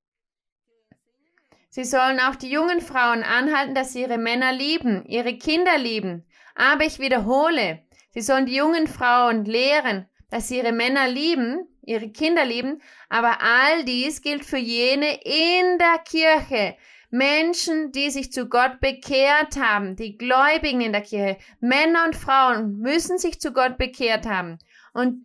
Sie 1.74 1.82
sollen 1.82 2.20
auch 2.20 2.36
die 2.36 2.50
jungen 2.50 2.80
Frauen 2.80 3.24
anhalten, 3.24 3.74
dass 3.74 3.92
sie 3.92 4.02
ihre 4.02 4.16
Männer 4.16 4.52
lieben, 4.52 5.04
ihre 5.06 5.36
Kinder 5.36 5.76
lieben. 5.76 6.24
Aber 6.54 6.84
ich 6.84 7.00
wiederhole, 7.00 7.82
sie 8.10 8.20
sollen 8.20 8.46
die 8.46 8.54
jungen 8.54 8.86
Frauen 8.86 9.44
lehren, 9.44 10.06
dass 10.30 10.46
sie 10.46 10.58
ihre 10.58 10.70
Männer 10.70 11.08
lieben, 11.08 11.66
ihre 11.82 12.10
Kinder 12.10 12.44
lieben, 12.44 12.80
aber 13.08 13.38
all 13.40 13.84
dies 13.84 14.22
gilt 14.22 14.44
für 14.44 14.56
jene 14.56 15.18
in 15.24 15.78
der 15.78 15.98
Kirche, 16.04 16.76
Menschen, 17.10 17.90
die 17.90 18.10
sich 18.10 18.30
zu 18.30 18.48
Gott 18.48 18.78
bekehrt 18.78 19.56
haben, 19.56 19.96
die 19.96 20.16
Gläubigen 20.16 20.80
in 20.80 20.92
der 20.92 21.02
Kirche, 21.02 21.38
Männer 21.58 22.04
und 22.04 22.14
Frauen 22.14 22.78
müssen 22.78 23.18
sich 23.18 23.40
zu 23.40 23.52
Gott 23.52 23.78
bekehrt 23.78 24.26
haben. 24.26 24.60
Und 24.92 25.24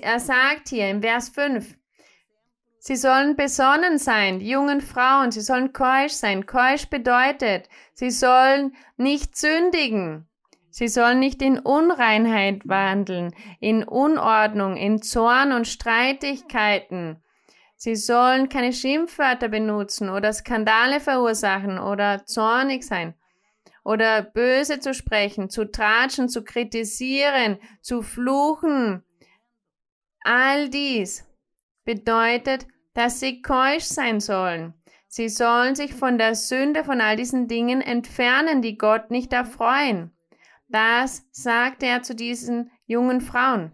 er 0.00 0.20
sagt 0.20 0.70
hier 0.70 0.88
im 0.88 1.02
Vers 1.02 1.28
5, 1.28 1.76
Sie 2.84 2.96
sollen 2.96 3.36
besonnen 3.36 3.96
sein, 3.96 4.40
die 4.40 4.48
jungen 4.48 4.80
Frauen, 4.80 5.30
sie 5.30 5.40
sollen 5.40 5.72
keusch 5.72 6.14
sein. 6.14 6.46
Keusch 6.46 6.86
bedeutet, 6.86 7.68
sie 7.94 8.10
sollen 8.10 8.74
nicht 8.96 9.36
sündigen. 9.36 10.26
Sie 10.68 10.88
sollen 10.88 11.20
nicht 11.20 11.42
in 11.42 11.60
Unreinheit 11.60 12.62
wandeln, 12.64 13.36
in 13.60 13.84
Unordnung, 13.84 14.76
in 14.76 15.00
Zorn 15.00 15.52
und 15.52 15.68
Streitigkeiten. 15.68 17.22
Sie 17.76 17.94
sollen 17.94 18.48
keine 18.48 18.72
Schimpfwörter 18.72 19.48
benutzen 19.48 20.10
oder 20.10 20.32
Skandale 20.32 20.98
verursachen 20.98 21.78
oder 21.78 22.26
zornig 22.26 22.82
sein 22.82 23.14
oder 23.84 24.22
böse 24.22 24.80
zu 24.80 24.92
sprechen, 24.92 25.50
zu 25.50 25.70
tratschen, 25.70 26.28
zu 26.28 26.42
kritisieren, 26.42 27.58
zu 27.80 28.02
fluchen. 28.02 29.04
All 30.24 30.68
dies 30.68 31.24
bedeutet, 31.84 32.66
dass 32.94 33.20
sie 33.20 33.42
keusch 33.42 33.84
sein 33.84 34.20
sollen. 34.20 34.74
Sie 35.08 35.28
sollen 35.28 35.74
sich 35.74 35.94
von 35.94 36.16
der 36.16 36.34
Sünde, 36.34 36.84
von 36.84 37.00
all 37.00 37.16
diesen 37.16 37.46
Dingen 37.46 37.80
entfernen, 37.80 38.62
die 38.62 38.78
Gott 38.78 39.10
nicht 39.10 39.32
erfreuen. 39.32 40.10
Das 40.68 41.26
sagte 41.32 41.86
er 41.86 42.02
zu 42.02 42.14
diesen 42.14 42.70
jungen 42.86 43.20
Frauen. 43.20 43.72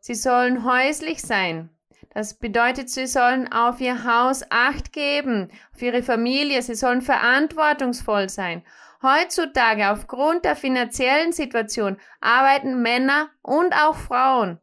Sie 0.00 0.14
sollen 0.14 0.64
häuslich 0.64 1.22
sein. 1.22 1.70
Das 2.12 2.34
bedeutet, 2.34 2.90
sie 2.90 3.06
sollen 3.06 3.50
auf 3.52 3.80
ihr 3.80 4.04
Haus 4.04 4.44
Acht 4.50 4.92
geben, 4.92 5.50
auf 5.74 5.80
ihre 5.80 6.02
Familie, 6.02 6.60
sie 6.62 6.74
sollen 6.74 7.02
verantwortungsvoll 7.02 8.28
sein. 8.28 8.62
Heutzutage, 9.02 9.90
aufgrund 9.90 10.44
der 10.44 10.56
finanziellen 10.56 11.32
Situation, 11.32 11.98
arbeiten 12.20 12.82
Männer 12.82 13.30
und 13.42 13.72
auch 13.72 13.96
Frauen. 13.96 14.58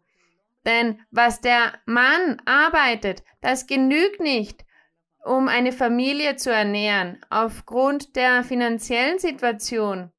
Denn 0.65 0.99
was 1.12 1.41
der 1.41 1.73
Mann 1.86 2.41
arbeitet, 2.45 3.23
das 3.41 3.67
genügt 3.67 4.19
nicht, 4.19 4.65
um 5.23 5.47
eine 5.47 5.71
Familie 5.71 6.36
zu 6.36 6.51
ernähren, 6.51 7.23
aufgrund 7.30 8.15
der 8.15 8.43
finanziellen 8.43 9.19
Situation. 9.19 10.12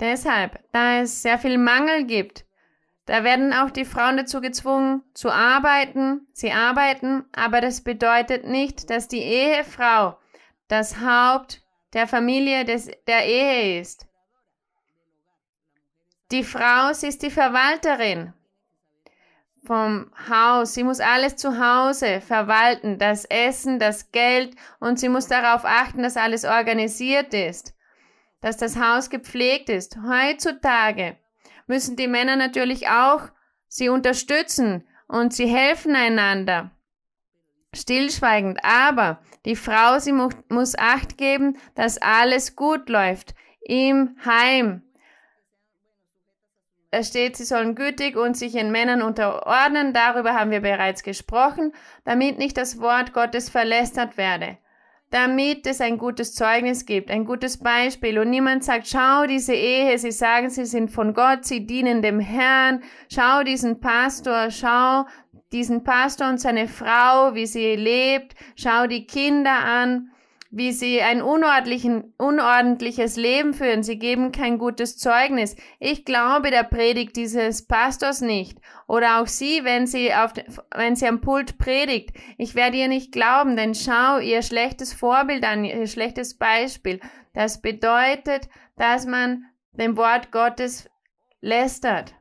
Deshalb, 0.00 0.60
da 0.72 1.00
es 1.00 1.22
sehr 1.22 1.38
viel 1.38 1.58
Mangel 1.58 2.04
gibt, 2.04 2.44
da 3.06 3.24
werden 3.24 3.54
auch 3.54 3.70
die 3.70 3.86
Frauen 3.86 4.18
dazu 4.18 4.40
gezwungen 4.40 5.02
zu 5.14 5.30
arbeiten. 5.30 6.28
Sie 6.34 6.52
arbeiten, 6.52 7.24
aber 7.32 7.60
das 7.62 7.82
bedeutet 7.82 8.46
nicht, 8.46 8.90
dass 8.90 9.08
die 9.08 9.22
Ehefrau 9.22 10.18
das 10.68 11.00
Haupt 11.00 11.62
der 11.94 12.06
Familie 12.06 12.66
des, 12.66 12.90
der 13.06 13.24
Ehe 13.24 13.80
ist. 13.80 14.07
Die 16.30 16.44
Frau, 16.44 16.92
sie 16.92 17.08
ist 17.08 17.22
die 17.22 17.30
Verwalterin 17.30 18.34
vom 19.64 20.10
Haus. 20.28 20.74
Sie 20.74 20.84
muss 20.84 21.00
alles 21.00 21.36
zu 21.36 21.58
Hause 21.58 22.20
verwalten, 22.20 22.98
das 22.98 23.24
Essen, 23.24 23.78
das 23.78 24.12
Geld 24.12 24.54
und 24.78 24.98
sie 24.98 25.08
muss 25.08 25.26
darauf 25.26 25.64
achten, 25.64 26.02
dass 26.02 26.16
alles 26.16 26.44
organisiert 26.44 27.32
ist, 27.32 27.74
dass 28.40 28.56
das 28.56 28.78
Haus 28.78 29.10
gepflegt 29.10 29.68
ist. 29.68 29.96
Heutzutage 30.06 31.16
müssen 31.66 31.96
die 31.96 32.08
Männer 32.08 32.36
natürlich 32.36 32.88
auch 32.88 33.28
sie 33.68 33.88
unterstützen 33.88 34.86
und 35.06 35.32
sie 35.32 35.46
helfen 35.46 35.94
einander. 35.94 36.70
Stillschweigend, 37.74 38.58
aber 38.64 39.20
die 39.44 39.56
Frau, 39.56 39.98
sie 39.98 40.12
mu 40.12 40.30
muss 40.48 40.76
Acht 40.76 41.18
geben, 41.18 41.58
dass 41.74 41.98
alles 41.98 42.56
gut 42.56 42.88
läuft 42.88 43.34
im 43.60 44.16
Heim, 44.24 44.82
es 46.90 47.08
steht, 47.08 47.36
sie 47.36 47.44
sollen 47.44 47.74
gütig 47.74 48.16
und 48.16 48.36
sich 48.36 48.56
in 48.56 48.70
Männern 48.70 49.02
unterordnen. 49.02 49.92
Darüber 49.92 50.32
haben 50.32 50.50
wir 50.50 50.60
bereits 50.60 51.02
gesprochen, 51.02 51.72
damit 52.04 52.38
nicht 52.38 52.56
das 52.56 52.80
Wort 52.80 53.12
Gottes 53.12 53.50
verlästert 53.50 54.16
werde. 54.16 54.56
Damit 55.10 55.66
es 55.66 55.80
ein 55.80 55.96
gutes 55.96 56.34
Zeugnis 56.34 56.84
gibt, 56.84 57.10
ein 57.10 57.24
gutes 57.24 57.58
Beispiel 57.58 58.18
und 58.18 58.28
niemand 58.28 58.64
sagt, 58.64 58.88
schau 58.88 59.26
diese 59.26 59.54
Ehe, 59.54 59.98
sie 59.98 60.12
sagen, 60.12 60.50
sie 60.50 60.66
sind 60.66 60.90
von 60.90 61.14
Gott, 61.14 61.44
sie 61.44 61.66
dienen 61.66 62.02
dem 62.02 62.20
Herrn, 62.20 62.82
schau 63.10 63.42
diesen 63.42 63.80
Pastor, 63.80 64.50
schau 64.50 65.06
diesen 65.50 65.82
Pastor 65.82 66.28
und 66.28 66.38
seine 66.38 66.68
Frau, 66.68 67.34
wie 67.34 67.46
sie 67.46 67.74
lebt, 67.74 68.34
schau 68.54 68.86
die 68.86 69.06
Kinder 69.06 69.58
an 69.64 70.10
wie 70.50 70.72
sie 70.72 71.02
ein 71.02 71.20
unordentliches 71.20 73.16
Leben 73.16 73.52
führen. 73.52 73.82
Sie 73.82 73.98
geben 73.98 74.32
kein 74.32 74.58
gutes 74.58 74.96
Zeugnis. 74.96 75.56
Ich 75.78 76.04
glaube 76.04 76.50
der 76.50 76.64
Predigt 76.64 77.16
dieses 77.16 77.66
Pastors 77.66 78.20
nicht. 78.20 78.58
Oder 78.86 79.20
auch 79.20 79.26
sie, 79.26 79.64
wenn 79.64 79.86
sie, 79.86 80.12
auf, 80.14 80.32
wenn 80.74 80.96
sie 80.96 81.06
am 81.06 81.20
Pult 81.20 81.58
predigt. 81.58 82.10
Ich 82.38 82.54
werde 82.54 82.78
ihr 82.78 82.88
nicht 82.88 83.12
glauben, 83.12 83.56
denn 83.56 83.74
schau 83.74 84.18
ihr 84.18 84.42
schlechtes 84.42 84.92
Vorbild 84.92 85.44
an, 85.44 85.64
ihr 85.64 85.86
schlechtes 85.86 86.38
Beispiel. 86.38 87.00
Das 87.34 87.60
bedeutet, 87.60 88.48
dass 88.76 89.06
man 89.06 89.44
dem 89.72 89.96
Wort 89.96 90.32
Gottes 90.32 90.88
lästert 91.40 92.14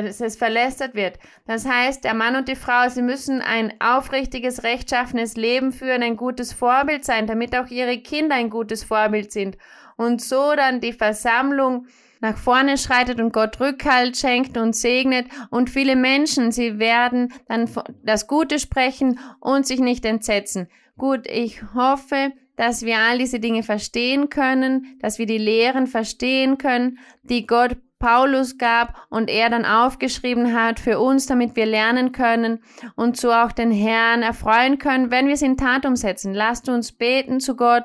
dass 0.00 0.20
es 0.20 0.36
verlästert 0.36 0.94
wird. 0.94 1.18
Das 1.46 1.66
heißt, 1.66 2.04
der 2.04 2.14
Mann 2.14 2.36
und 2.36 2.48
die 2.48 2.56
Frau, 2.56 2.88
sie 2.88 3.02
müssen 3.02 3.42
ein 3.42 3.74
aufrichtiges, 3.80 4.62
rechtschaffenes 4.62 5.36
Leben 5.36 5.72
führen, 5.72 6.02
ein 6.02 6.16
gutes 6.16 6.52
Vorbild 6.52 7.04
sein, 7.04 7.26
damit 7.26 7.56
auch 7.56 7.68
ihre 7.68 7.98
Kinder 7.98 8.36
ein 8.36 8.50
gutes 8.50 8.84
Vorbild 8.84 9.32
sind. 9.32 9.58
Und 9.96 10.22
so 10.22 10.54
dann 10.56 10.80
die 10.80 10.92
Versammlung 10.92 11.86
nach 12.20 12.38
vorne 12.38 12.78
schreitet 12.78 13.20
und 13.20 13.32
Gott 13.32 13.60
Rückhalt 13.60 14.16
schenkt 14.16 14.56
und 14.56 14.74
segnet 14.74 15.26
und 15.50 15.68
viele 15.68 15.96
Menschen, 15.96 16.52
sie 16.52 16.78
werden 16.78 17.32
dann 17.48 17.68
das 18.04 18.28
Gute 18.28 18.60
sprechen 18.60 19.18
und 19.40 19.66
sich 19.66 19.80
nicht 19.80 20.04
entsetzen. 20.04 20.68
Gut, 20.96 21.26
ich 21.26 21.62
hoffe, 21.74 22.32
dass 22.56 22.82
wir 22.82 22.98
all 22.98 23.18
diese 23.18 23.40
Dinge 23.40 23.64
verstehen 23.64 24.28
können, 24.28 24.98
dass 25.00 25.18
wir 25.18 25.26
die 25.26 25.38
Lehren 25.38 25.88
verstehen 25.88 26.58
können, 26.58 26.98
die 27.24 27.46
Gott 27.46 27.76
Paulus 28.02 28.58
gab 28.58 29.06
und 29.10 29.30
er 29.30 29.48
dann 29.48 29.64
aufgeschrieben 29.64 30.54
hat 30.54 30.80
für 30.80 30.98
uns, 30.98 31.26
damit 31.26 31.54
wir 31.54 31.66
lernen 31.66 32.10
können 32.10 32.58
und 32.96 33.16
so 33.16 33.32
auch 33.32 33.52
den 33.52 33.70
Herrn 33.70 34.24
erfreuen 34.24 34.78
können, 34.78 35.12
wenn 35.12 35.28
wir 35.28 35.34
es 35.34 35.42
in 35.42 35.56
Tat 35.56 35.86
umsetzen. 35.86 36.34
Lasst 36.34 36.68
uns 36.68 36.90
beten 36.90 37.38
zu 37.38 37.54
Gott. 37.54 37.84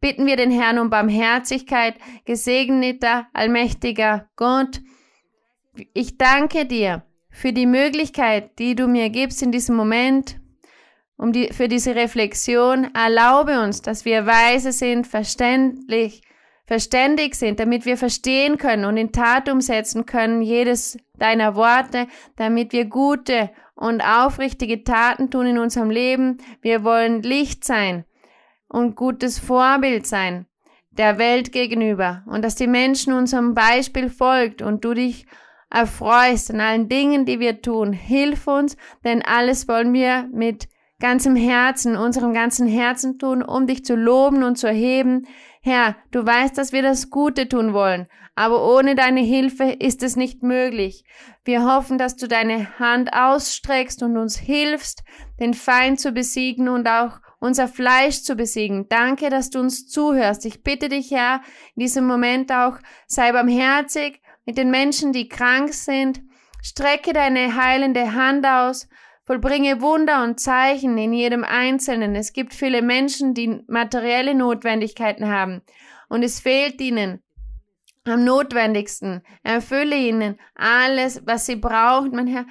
Bitten 0.00 0.26
wir 0.26 0.36
den 0.36 0.50
Herrn 0.50 0.80
um 0.80 0.90
Barmherzigkeit, 0.90 1.94
gesegneter, 2.24 3.28
allmächtiger 3.32 4.28
Gott. 4.34 4.80
Ich 5.94 6.18
danke 6.18 6.66
dir 6.66 7.04
für 7.30 7.52
die 7.52 7.66
Möglichkeit, 7.66 8.58
die 8.58 8.74
du 8.74 8.88
mir 8.88 9.10
gibst 9.10 9.42
in 9.44 9.52
diesem 9.52 9.76
Moment, 9.76 10.40
um 11.16 11.32
die, 11.32 11.52
für 11.52 11.68
diese 11.68 11.94
Reflexion. 11.94 12.88
Erlaube 12.94 13.60
uns, 13.60 13.80
dass 13.80 14.04
wir 14.04 14.26
weise 14.26 14.72
sind, 14.72 15.06
verständlich, 15.06 16.22
verständig 16.66 17.36
sind, 17.36 17.60
damit 17.60 17.86
wir 17.86 17.96
verstehen 17.96 18.58
können 18.58 18.84
und 18.84 18.96
in 18.96 19.12
Tat 19.12 19.48
umsetzen 19.48 20.04
können 20.04 20.42
jedes 20.42 20.98
deiner 21.18 21.54
Worte, 21.54 22.08
damit 22.36 22.72
wir 22.72 22.86
gute 22.86 23.50
und 23.74 24.00
aufrichtige 24.02 24.82
Taten 24.84 25.30
tun 25.30 25.46
in 25.46 25.58
unserem 25.58 25.90
Leben. 25.90 26.38
Wir 26.62 26.82
wollen 26.82 27.22
Licht 27.22 27.64
sein 27.64 28.04
und 28.68 28.96
gutes 28.96 29.38
Vorbild 29.38 30.06
sein 30.06 30.46
der 30.90 31.18
Welt 31.18 31.52
gegenüber 31.52 32.22
und 32.26 32.42
dass 32.42 32.54
die 32.54 32.66
Menschen 32.66 33.12
unserem 33.12 33.54
Beispiel 33.54 34.08
folgt 34.08 34.62
und 34.62 34.84
du 34.84 34.94
dich 34.94 35.26
erfreust 35.70 36.50
an 36.50 36.60
allen 36.60 36.88
Dingen, 36.88 37.26
die 37.26 37.38
wir 37.38 37.60
tun. 37.60 37.92
Hilf 37.92 38.46
uns, 38.46 38.76
denn 39.04 39.22
alles 39.22 39.68
wollen 39.68 39.92
wir 39.92 40.28
mit 40.32 40.68
ganzem 41.00 41.36
Herzen, 41.36 41.96
unserem 41.96 42.32
ganzen 42.32 42.66
Herzen 42.66 43.18
tun, 43.18 43.42
um 43.42 43.66
dich 43.66 43.84
zu 43.84 43.94
loben 43.94 44.42
und 44.42 44.56
zu 44.56 44.66
erheben. 44.66 45.26
Herr, 45.60 45.96
du 46.10 46.24
weißt, 46.24 46.56
dass 46.56 46.72
wir 46.72 46.82
das 46.82 47.10
Gute 47.10 47.48
tun 47.48 47.72
wollen, 47.72 48.06
aber 48.34 48.72
ohne 48.72 48.94
deine 48.94 49.20
Hilfe 49.20 49.64
ist 49.64 50.02
es 50.02 50.16
nicht 50.16 50.42
möglich. 50.42 51.04
Wir 51.44 51.64
hoffen, 51.64 51.98
dass 51.98 52.16
du 52.16 52.28
deine 52.28 52.78
Hand 52.78 53.12
ausstreckst 53.12 54.02
und 54.02 54.16
uns 54.16 54.38
hilfst, 54.38 55.02
den 55.40 55.54
Feind 55.54 56.00
zu 56.00 56.12
besiegen 56.12 56.68
und 56.68 56.88
auch 56.88 57.20
unser 57.38 57.68
Fleisch 57.68 58.22
zu 58.22 58.34
besiegen. 58.34 58.88
Danke, 58.88 59.30
dass 59.30 59.50
du 59.50 59.60
uns 59.60 59.86
zuhörst. 59.88 60.46
Ich 60.46 60.62
bitte 60.62 60.88
dich, 60.88 61.10
Herr, 61.10 61.42
in 61.74 61.80
diesem 61.80 62.06
Moment 62.06 62.50
auch, 62.52 62.78
sei 63.06 63.32
barmherzig 63.32 64.20
mit 64.44 64.56
den 64.56 64.70
Menschen, 64.70 65.12
die 65.12 65.28
krank 65.28 65.74
sind. 65.74 66.22
Strecke 66.62 67.12
deine 67.12 67.54
heilende 67.56 68.14
Hand 68.14 68.46
aus. 68.46 68.88
Vollbringe 69.26 69.80
Wunder 69.80 70.22
und 70.22 70.38
Zeichen 70.38 70.96
in 70.98 71.12
jedem 71.12 71.42
Einzelnen. 71.42 72.14
Es 72.14 72.32
gibt 72.32 72.54
viele 72.54 72.80
Menschen, 72.80 73.34
die 73.34 73.60
materielle 73.66 74.36
Notwendigkeiten 74.36 75.28
haben 75.28 75.62
und 76.08 76.22
es 76.22 76.38
fehlt 76.38 76.80
ihnen 76.80 77.20
am 78.04 78.24
notwendigsten. 78.24 79.22
Erfülle 79.42 79.96
ihnen 79.96 80.38
alles, 80.54 81.22
was 81.26 81.46
sie 81.46 81.56
brauchen. 81.56 82.12
Mein 82.14 82.28
Herr, 82.28 82.46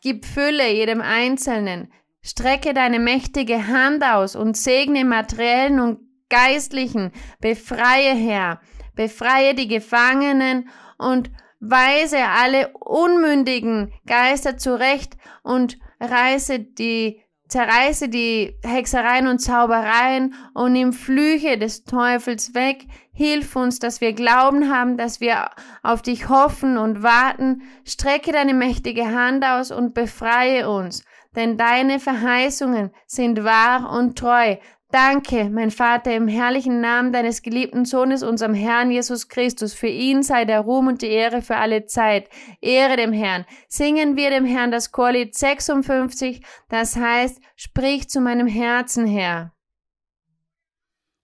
gib 0.00 0.24
Fülle 0.24 0.72
jedem 0.72 1.00
Einzelnen. 1.00 1.92
Strecke 2.22 2.72
deine 2.74 3.00
mächtige 3.00 3.66
Hand 3.66 4.04
aus 4.04 4.36
und 4.36 4.56
segne 4.56 5.04
materiellen 5.04 5.80
und 5.80 5.98
geistlichen. 6.28 7.10
Befreie, 7.40 8.14
Herr. 8.14 8.60
Befreie 8.94 9.54
die 9.54 9.66
Gefangenen 9.66 10.68
und 10.96 11.30
weise 11.62 12.18
alle 12.18 12.72
unmündigen 12.74 13.92
Geister 14.04 14.58
zurecht 14.58 15.16
und 15.42 15.78
reiße 16.00 16.58
die 16.58 17.22
zerreiße 17.52 18.08
die 18.08 18.56
Hexereien 18.64 19.26
und 19.26 19.38
Zaubereien 19.38 20.34
und 20.54 20.72
nimm 20.72 20.94
Flüche 20.94 21.58
des 21.58 21.84
Teufels 21.84 22.54
weg. 22.54 22.86
Hilf 23.12 23.56
uns, 23.56 23.78
dass 23.78 24.00
wir 24.00 24.14
Glauben 24.14 24.74
haben, 24.74 24.96
dass 24.96 25.20
wir 25.20 25.50
auf 25.82 26.00
dich 26.00 26.30
hoffen 26.30 26.78
und 26.78 27.02
warten. 27.02 27.62
Strecke 27.84 28.32
deine 28.32 28.54
mächtige 28.54 29.04
Hand 29.04 29.44
aus 29.44 29.70
und 29.70 29.92
befreie 29.92 30.68
uns, 30.70 31.04
denn 31.36 31.58
deine 31.58 32.00
Verheißungen 32.00 32.90
sind 33.06 33.44
wahr 33.44 33.92
und 33.92 34.18
treu. 34.18 34.56
Danke, 34.92 35.48
mein 35.48 35.70
Vater, 35.70 36.14
im 36.14 36.28
herrlichen 36.28 36.82
Namen 36.82 37.14
deines 37.14 37.40
geliebten 37.40 37.86
Sohnes, 37.86 38.22
unserem 38.22 38.52
Herrn 38.52 38.90
Jesus 38.90 39.28
Christus. 39.28 39.72
Für 39.72 39.86
ihn 39.86 40.22
sei 40.22 40.44
der 40.44 40.60
Ruhm 40.60 40.86
und 40.86 41.00
die 41.00 41.08
Ehre 41.08 41.40
für 41.40 41.56
alle 41.56 41.86
Zeit. 41.86 42.28
Ehre 42.60 42.96
dem 42.96 43.14
Herrn. 43.14 43.46
Singen 43.68 44.16
wir 44.16 44.28
dem 44.28 44.44
Herrn 44.44 44.70
das 44.70 44.92
Chorlied 44.92 45.34
56, 45.34 46.42
das 46.68 46.96
heißt, 46.96 47.40
sprich 47.56 48.10
zu 48.10 48.20
meinem 48.20 48.46
Herzen, 48.46 49.06
Herr. 49.06 49.54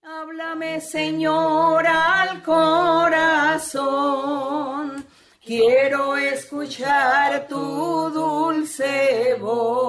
Háblame, 0.01 0.81
Señor, 0.81 1.85
al 1.85 2.41
corazón. 2.41 3.75
Quiero 5.45 6.15
escuchar 6.15 7.47
tu 7.47 8.09
dulce 8.09 9.37
voz. 9.39 9.88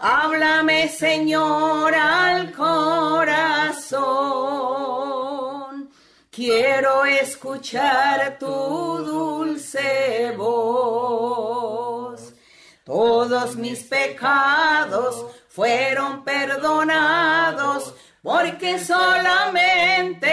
Háblame, 0.00 0.88
Señor, 0.88 1.94
al 1.94 2.52
corazón. 2.52 3.96
Quiero 6.30 7.06
escuchar 7.06 8.36
tu 8.38 8.46
dulce 8.46 10.34
voz. 10.36 12.34
Todos 12.84 13.56
mis 13.56 13.84
pecados 13.84 15.24
fueron 15.48 16.22
perdonados 16.24 17.94
porque 18.22 18.78
solamente 18.78 20.28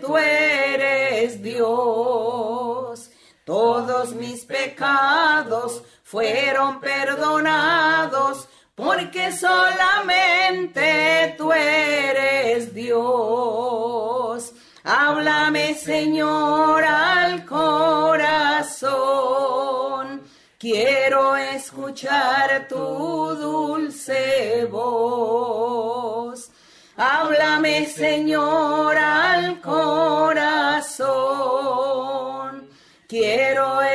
tú 0.00 0.16
eres 0.16 1.40
Dios. 1.40 3.10
Todos 3.44 4.12
mis 4.14 4.44
pecados 4.44 5.82
fueron 6.02 6.80
perdonados 6.80 8.48
porque 8.74 9.30
solamente 9.32 11.34
tú 11.38 11.52
eres 11.52 12.74
Dios. 12.74 14.52
Háblame, 14.82 15.74
Señor, 15.74 16.82
al 16.84 17.46
corazón. 17.46 18.94
Quiero 20.58 21.36
escuchar 21.36 22.66
tu 22.68 22.76
dulce 22.76 24.66
voz. 24.70 26.50
Háblame, 26.96 27.86
Señor, 27.86 28.96
al 28.96 29.60
corazón. 29.60 29.93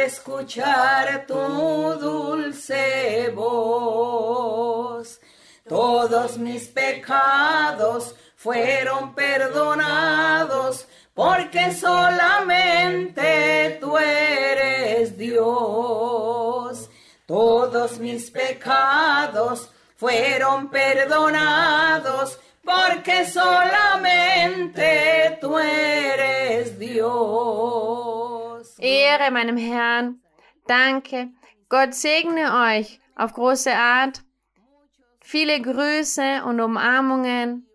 Escuchar 0.10 1.26
tu 1.28 1.36
dulce 1.36 3.32
voz. 3.36 5.20
Todos 5.68 6.38
mis 6.38 6.68
pecados 6.68 8.16
fueron 8.36 9.14
perdonados 9.14 10.88
porque 11.14 11.72
solamente 11.74 13.24
tú 13.80 13.98
eres 13.98 15.16
Dios. 15.16 16.90
Todos 17.28 18.00
mis 18.00 18.32
pecados 18.32 19.70
fueron 19.96 20.70
perdonados 20.72 22.40
porque 22.64 23.28
solamente 23.28 24.88
tú 25.40 25.60
eres 25.60 26.80
Dios. 26.80 28.09
Ehre 28.80 29.32
meinem 29.32 29.58
Herrn. 29.58 30.22
Danke. 30.68 31.30
Gott 31.68 31.94
segne 31.94 32.78
euch 32.78 33.00
auf 33.16 33.34
große 33.34 33.74
Art. 33.74 34.24
Viele 35.20 35.62
Grüße 35.62 36.44
und 36.46 36.60
Umarmungen 36.62 37.68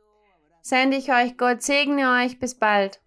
sende 0.62 0.96
ich 0.96 1.12
euch. 1.12 1.36
Gott 1.36 1.62
segne 1.62 2.22
euch. 2.22 2.38
Bis 2.38 2.58
bald. 2.58 3.00